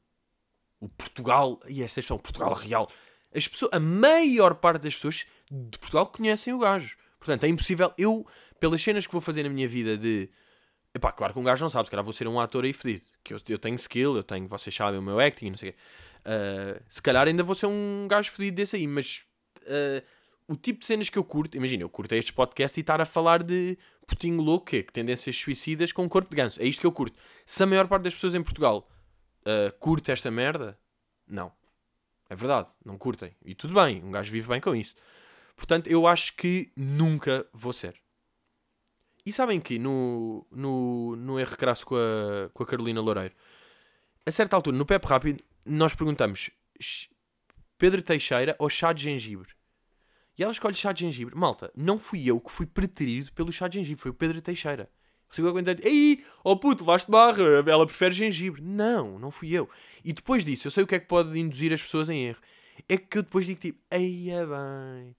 O 0.79 0.89
Portugal, 0.89 1.59
e 1.67 1.81
esta 1.83 1.99
expressão, 1.99 2.17
Portugal 2.17 2.53
real. 2.53 2.89
As 3.33 3.47
pessoas, 3.47 3.71
a 3.73 3.79
maior 3.79 4.55
parte 4.55 4.83
das 4.83 4.95
pessoas 4.95 5.25
de 5.49 5.77
Portugal 5.77 6.07
conhecem 6.07 6.53
o 6.53 6.59
gajo. 6.59 6.97
Portanto, 7.19 7.43
é 7.43 7.47
impossível. 7.47 7.93
Eu, 7.97 8.25
pelas 8.59 8.81
cenas 8.81 9.05
que 9.05 9.11
vou 9.11 9.21
fazer 9.21 9.43
na 9.43 9.49
minha 9.49 9.67
vida 9.67 9.97
de. 9.97 10.29
Epá, 10.93 11.11
claro 11.11 11.33
que 11.33 11.39
um 11.39 11.43
gajo 11.43 11.63
não 11.63 11.69
sabe, 11.69 11.85
se 11.85 11.91
calhar 11.91 12.03
vou 12.03 12.13
ser 12.13 12.27
um 12.27 12.39
ator 12.39 12.63
aí 12.63 12.73
fedido. 12.73 13.03
Que 13.23 13.33
eu, 13.33 13.39
eu 13.49 13.57
tenho 13.59 13.75
skill, 13.75 14.15
eu 14.15 14.23
tenho, 14.23 14.47
vocês 14.47 14.75
sabem 14.75 14.99
o 14.99 15.03
meu 15.03 15.19
acting, 15.19 15.51
não 15.51 15.57
sei 15.57 15.69
o 15.69 15.73
quê. 15.73 15.79
Uh, 16.19 16.83
se 16.89 17.01
calhar 17.01 17.27
ainda 17.27 17.43
vou 17.43 17.55
ser 17.55 17.67
um 17.67 18.07
gajo 18.09 18.31
fedido 18.31 18.57
desse 18.57 18.75
aí, 18.75 18.87
mas. 18.87 19.21
Uh, 19.63 20.03
o 20.49 20.55
tipo 20.55 20.79
de 20.79 20.87
cenas 20.87 21.09
que 21.09 21.17
eu 21.17 21.23
curto, 21.23 21.55
imagina, 21.55 21.83
eu 21.83 21.89
curto 21.89 22.15
estes 22.15 22.31
podcasts 22.31 22.75
e 22.75 22.79
estar 22.81 22.99
a 22.99 23.05
falar 23.05 23.43
de 23.43 23.77
putinho 24.07 24.41
louco, 24.41 24.65
que, 24.65 24.81
que 24.81 24.91
tendências 24.91 25.37
suicidas 25.37 25.91
com 25.91 26.03
um 26.03 26.09
corpo 26.09 26.27
de 26.27 26.35
ganso. 26.35 26.59
É 26.59 26.65
isto 26.65 26.79
que 26.81 26.87
eu 26.87 26.91
curto. 26.91 27.15
Se 27.45 27.61
a 27.61 27.67
maior 27.67 27.87
parte 27.87 28.05
das 28.05 28.15
pessoas 28.15 28.33
em 28.33 28.41
Portugal 28.41 28.89
uh, 29.41 29.71
curte 29.77 30.09
esta 30.09 30.31
merda, 30.31 30.75
não. 31.27 31.53
É 32.27 32.35
verdade, 32.35 32.67
não 32.83 32.97
curtem. 32.97 33.31
E 33.45 33.53
tudo 33.53 33.75
bem, 33.75 34.03
um 34.03 34.09
gajo 34.09 34.31
vive 34.31 34.47
bem 34.47 34.59
com 34.59 34.75
isso. 34.75 34.95
Portanto, 35.55 35.85
eu 35.85 36.07
acho 36.07 36.35
que 36.35 36.71
nunca 36.75 37.45
vou 37.53 37.71
ser. 37.71 37.93
E 39.23 39.31
sabem 39.31 39.59
que 39.59 39.77
no, 39.77 40.47
no, 40.49 41.15
no 41.15 41.39
erro 41.39 41.55
crasso 41.57 41.85
com 41.85 41.95
a, 41.95 42.49
com 42.51 42.63
a 42.63 42.65
Carolina 42.65 43.01
Loureiro, 43.01 43.35
a 44.25 44.31
certa 44.31 44.55
altura, 44.55 44.75
no 44.75 44.85
Pep 44.85 45.05
Rápido, 45.05 45.43
nós 45.63 45.93
perguntamos 45.93 46.49
Pedro 47.77 48.01
Teixeira 48.01 48.55
ou 48.57 48.67
chá 48.67 48.91
de 48.91 49.03
gengibre? 49.03 49.58
E 50.39 50.43
ela 50.43 50.53
escolhe 50.53 50.73
chá 50.73 50.93
de 50.93 51.01
gengibre. 51.01 51.35
Malta, 51.35 51.69
não 51.75 51.99
fui 51.99 52.25
eu 52.25 52.39
que 52.39 52.49
fui 52.49 52.65
preterido 52.65 53.29
pelo 53.33 53.51
chá 53.51 53.67
de 53.67 53.77
gengibre, 53.77 54.01
foi 54.01 54.11
o 54.11 54.13
Pedro 54.13 54.41
Teixeira. 54.41 54.89
Recebeu 55.27 55.51
a 55.51 55.53
comentário, 55.53 55.85
ei, 55.85 56.23
oh 56.45 56.55
puto, 56.55 56.83
levaste 56.83 57.11
barra, 57.11 57.43
ela 57.67 57.85
prefere 57.85 58.15
gengibre. 58.15 58.61
Não, 58.61 59.19
não 59.19 59.31
fui 59.31 59.51
eu. 59.51 59.69
E 60.03 60.13
depois 60.13 60.45
disso, 60.45 60.65
eu 60.65 60.71
sei 60.71 60.85
o 60.85 60.87
que 60.87 60.95
é 60.95 60.99
que 60.99 61.07
pode 61.07 61.37
induzir 61.37 61.73
as 61.73 61.81
pessoas 61.81 62.09
em 62.09 62.23
erro. 62.27 62.39
É 62.87 62.95
que 62.95 63.17
eu 63.17 63.23
depois 63.23 63.45
digo 63.45 63.59
tipo, 63.59 63.83
eia 63.91 64.47
bem, 64.47 65.13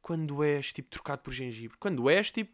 quando 0.00 0.42
és 0.42 0.72
tipo 0.72 0.88
trocado 0.88 1.20
por 1.20 1.34
gengibre. 1.34 1.76
Quando 1.78 2.08
és 2.08 2.32
tipo. 2.32 2.50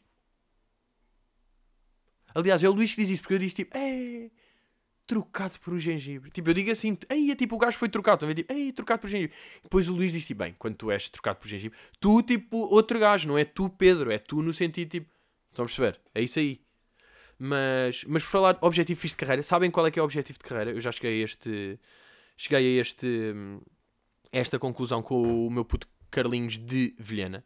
Aliás, 2.35 2.64
é 2.64 2.68
o 2.68 2.72
Luís 2.72 2.94
que 2.94 3.00
diz 3.00 3.11
isso, 3.11 3.22
porque 3.22 3.35
eu 3.35 3.38
disse 3.38 3.54
tipo, 3.54 3.78
é 3.78 4.28
trocado 5.09 5.59
por 5.59 5.73
um 5.73 5.79
gengibre. 5.79 6.31
Tipo, 6.31 6.51
eu 6.51 6.55
digo 6.55 6.71
assim, 6.71 6.97
aí 7.09 7.31
é 7.31 7.35
tipo, 7.35 7.57
o 7.57 7.59
gajo 7.59 7.79
foi 7.79 7.88
trocado, 7.88 8.21
também 8.21 8.37
tipo, 8.37 8.53
ei, 8.53 8.71
trocado 8.71 9.01
por 9.01 9.09
gengibre. 9.09 9.35
Depois 9.62 9.88
o 9.88 9.94
Luís 9.94 10.12
diz 10.12 10.27
tipo, 10.27 10.44
bem, 10.44 10.55
quando 10.59 10.77
tu 10.77 10.90
és 10.90 11.09
trocado 11.09 11.38
por 11.40 11.49
gengibre, 11.49 11.77
tu 11.99 12.23
tipo, 12.23 12.59
outro 12.59 12.99
gajo, 13.01 13.27
não 13.27 13.38
é 13.38 13.44
tu 13.44 13.71
Pedro, 13.71 14.12
é 14.12 14.18
tu 14.18 14.42
no 14.42 14.53
sentido 14.53 14.90
tipo, 14.90 15.11
estão 15.49 15.64
a 15.64 15.66
perceber? 15.66 15.99
É 16.14 16.21
isso 16.21 16.38
aí. 16.38 16.61
Mas, 17.38 18.05
mas 18.05 18.23
por 18.23 18.29
falar 18.29 18.59
objetivo 18.61 19.01
fixe 19.01 19.14
de 19.14 19.18
carreira, 19.18 19.42
sabem 19.42 19.71
qual 19.71 19.87
é 19.87 19.90
que 19.90 19.99
é 19.99 20.03
o 20.03 20.05
objetivo 20.05 20.38
de 20.38 20.44
carreira? 20.44 20.73
Eu 20.73 20.81
já 20.81 20.92
cheguei 20.92 21.23
a 21.23 21.25
este, 21.25 21.81
cheguei 22.37 22.79
a 22.79 22.83
este, 22.83 23.35
esta 24.31 24.59
conclusão 24.59 25.03
com 25.03 25.47
o 25.47 25.51
meu 25.51 25.64
puto 25.64 25.88
Carlinhos 26.11 26.59
de 26.59 26.94
Vilhena. 26.99 27.42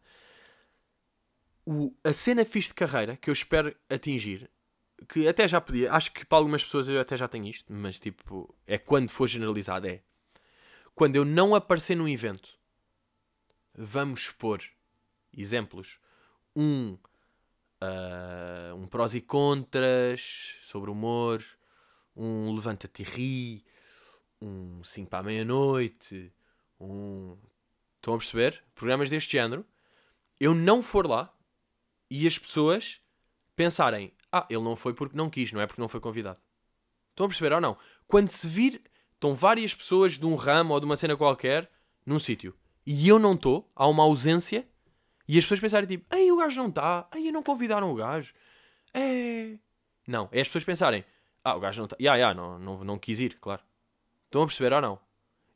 O, 1.64 1.94
a 2.02 2.12
cena 2.12 2.44
fixe 2.44 2.68
de 2.68 2.74
carreira 2.74 3.16
que 3.16 3.30
eu 3.30 3.32
espero 3.32 3.72
atingir 3.88 4.50
que 5.08 5.26
até 5.28 5.46
já 5.48 5.60
podia, 5.60 5.92
acho 5.92 6.12
que 6.12 6.24
para 6.24 6.38
algumas 6.38 6.62
pessoas 6.62 6.88
eu 6.88 7.00
até 7.00 7.16
já 7.16 7.28
tenho 7.28 7.46
isto, 7.46 7.72
mas 7.72 7.98
tipo, 7.98 8.54
é 8.66 8.78
quando 8.78 9.10
for 9.10 9.26
generalizado, 9.26 9.86
é 9.86 10.02
quando 10.94 11.16
eu 11.16 11.24
não 11.24 11.54
aparecer 11.54 11.96
num 11.96 12.08
evento, 12.08 12.58
vamos 13.74 14.22
expor 14.22 14.62
exemplos, 15.36 15.98
um, 16.54 16.98
uh, 17.82 18.74
um 18.76 18.86
prós 18.86 19.14
e 19.14 19.20
contras 19.20 20.58
sobre 20.62 20.90
humor, 20.90 21.42
um 22.14 22.52
levanta-te 22.54 23.02
e 23.02 23.04
ri, 23.04 23.64
um 24.40 24.82
5 24.84 25.08
para 25.08 25.20
a 25.20 25.22
meia-noite, 25.22 26.32
um. 26.80 27.36
Estão 27.96 28.14
a 28.14 28.18
perceber? 28.18 28.64
Programas 28.74 29.08
deste 29.08 29.32
género, 29.32 29.64
eu 30.40 30.54
não 30.54 30.82
for 30.82 31.06
lá 31.06 31.32
e 32.10 32.26
as 32.26 32.36
pessoas 32.36 33.00
pensarem, 33.54 34.12
ah, 34.32 34.46
ele 34.48 34.62
não 34.62 34.74
foi 34.74 34.94
porque 34.94 35.16
não 35.16 35.28
quis, 35.28 35.52
não 35.52 35.60
é 35.60 35.66
porque 35.66 35.80
não 35.80 35.88
foi 35.88 36.00
convidado. 36.00 36.40
Estão 37.10 37.26
a 37.26 37.28
perceber 37.28 37.52
ou 37.54 37.60
não? 37.60 37.76
Quando 38.06 38.28
se 38.28 38.48
vir, 38.48 38.82
estão 39.14 39.34
várias 39.34 39.74
pessoas 39.74 40.18
de 40.18 40.24
um 40.24 40.34
ramo 40.34 40.72
ou 40.72 40.80
de 40.80 40.86
uma 40.86 40.96
cena 40.96 41.16
qualquer 41.16 41.70
num 42.06 42.18
sítio 42.18 42.54
e 42.86 43.08
eu 43.08 43.18
não 43.18 43.34
estou, 43.34 43.70
há 43.74 43.86
uma 43.86 44.02
ausência 44.02 44.66
e 45.28 45.38
as 45.38 45.44
pessoas 45.44 45.60
pensarem 45.60 45.86
tipo, 45.86 46.14
ei, 46.14 46.30
o 46.32 46.36
gajo 46.36 46.60
não 46.60 46.68
está, 46.68 47.08
ei, 47.14 47.30
não 47.30 47.42
convidaram 47.42 47.90
o 47.90 47.94
gajo. 47.94 48.34
É. 48.92 49.56
Não, 50.06 50.28
é 50.32 50.40
as 50.40 50.48
pessoas 50.48 50.64
pensarem, 50.64 51.04
ah, 51.44 51.54
o 51.54 51.60
gajo 51.60 51.78
não 51.78 51.84
está, 51.84 51.96
yeah, 52.00 52.16
yeah, 52.16 52.34
não, 52.34 52.58
não, 52.58 52.84
não 52.84 52.98
quis 52.98 53.20
ir, 53.20 53.38
claro. 53.40 53.62
Estão 54.24 54.42
a 54.42 54.46
perceber 54.46 54.72
ou 54.74 54.80
não? 54.80 54.98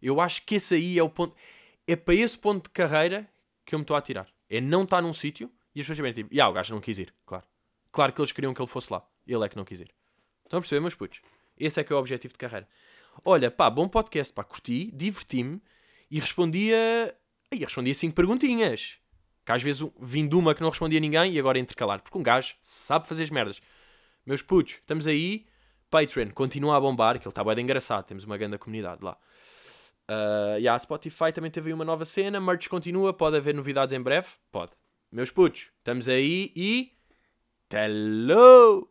Eu 0.00 0.20
acho 0.20 0.42
que 0.44 0.54
esse 0.54 0.74
aí 0.74 0.98
é 0.98 1.02
o 1.02 1.08
ponto, 1.08 1.34
é 1.86 1.96
para 1.96 2.14
esse 2.14 2.38
ponto 2.38 2.64
de 2.64 2.70
carreira 2.70 3.28
que 3.64 3.74
eu 3.74 3.78
me 3.78 3.82
estou 3.82 3.96
a 3.96 4.00
tirar. 4.02 4.28
É 4.48 4.60
não 4.60 4.84
estar 4.84 5.02
num 5.02 5.12
sítio 5.12 5.50
e 5.74 5.80
as 5.80 5.86
pessoas 5.86 5.98
pensarem 5.98 6.14
tipo, 6.14 6.32
yeah, 6.32 6.48
o 6.48 6.54
gajo 6.54 6.74
não 6.74 6.80
quis 6.80 6.98
ir, 6.98 7.12
claro. 7.24 7.44
Claro 7.96 8.12
que 8.12 8.20
eles 8.20 8.30
queriam 8.30 8.52
que 8.52 8.60
ele 8.60 8.68
fosse 8.68 8.92
lá. 8.92 9.02
Ele 9.26 9.42
é 9.42 9.48
que 9.48 9.56
não 9.56 9.64
quis 9.64 9.80
ir. 9.80 9.90
Estão 10.44 10.58
a 10.58 10.60
perceber, 10.60 10.80
meus 10.80 10.94
putos? 10.94 11.22
Esse 11.58 11.80
é 11.80 11.82
que 11.82 11.90
é 11.90 11.96
o 11.96 11.98
objetivo 11.98 12.34
de 12.34 12.38
carreira. 12.38 12.68
Olha, 13.24 13.50
pá, 13.50 13.70
bom 13.70 13.88
podcast, 13.88 14.34
pá, 14.34 14.44
curti, 14.44 14.90
diverti-me 14.92 15.62
e 16.10 16.20
respondia. 16.20 16.76
E 17.50 17.56
respondia 17.56 17.94
cinco 17.94 18.14
perguntinhas. 18.14 18.98
Que 19.46 19.52
às 19.52 19.62
vezes 19.62 19.82
vim 19.98 20.28
de 20.28 20.36
uma 20.36 20.54
que 20.54 20.60
não 20.60 20.68
respondia 20.68 21.00
ninguém 21.00 21.32
e 21.32 21.38
agora 21.38 21.58
intercalar. 21.58 22.02
Porque 22.02 22.18
um 22.18 22.22
gajo 22.22 22.54
sabe 22.60 23.08
fazer 23.08 23.22
as 23.22 23.30
merdas. 23.30 23.62
Meus 24.26 24.42
putos, 24.42 24.74
estamos 24.74 25.06
aí. 25.06 25.46
Patreon 25.88 26.28
continua 26.34 26.76
a 26.76 26.80
bombar, 26.80 27.18
que 27.18 27.26
ele 27.26 27.30
está 27.30 27.42
bem 27.42 27.60
engraçado. 27.60 28.04
Temos 28.04 28.24
uma 28.24 28.36
grande 28.36 28.58
comunidade 28.58 29.02
lá. 29.02 29.16
Uh, 30.06 30.60
e 30.60 30.68
a 30.68 30.78
Spotify 30.78 31.32
também 31.32 31.50
teve 31.50 31.70
aí 31.70 31.72
uma 31.72 31.84
nova 31.84 32.04
cena. 32.04 32.38
Merch 32.38 32.68
continua. 32.68 33.14
Pode 33.14 33.38
haver 33.38 33.54
novidades 33.54 33.94
em 33.94 34.02
breve? 34.02 34.28
Pode. 34.52 34.72
Meus 35.10 35.30
putos, 35.30 35.70
estamos 35.78 36.10
aí 36.10 36.52
e. 36.54 36.95
Hello! 37.70 38.88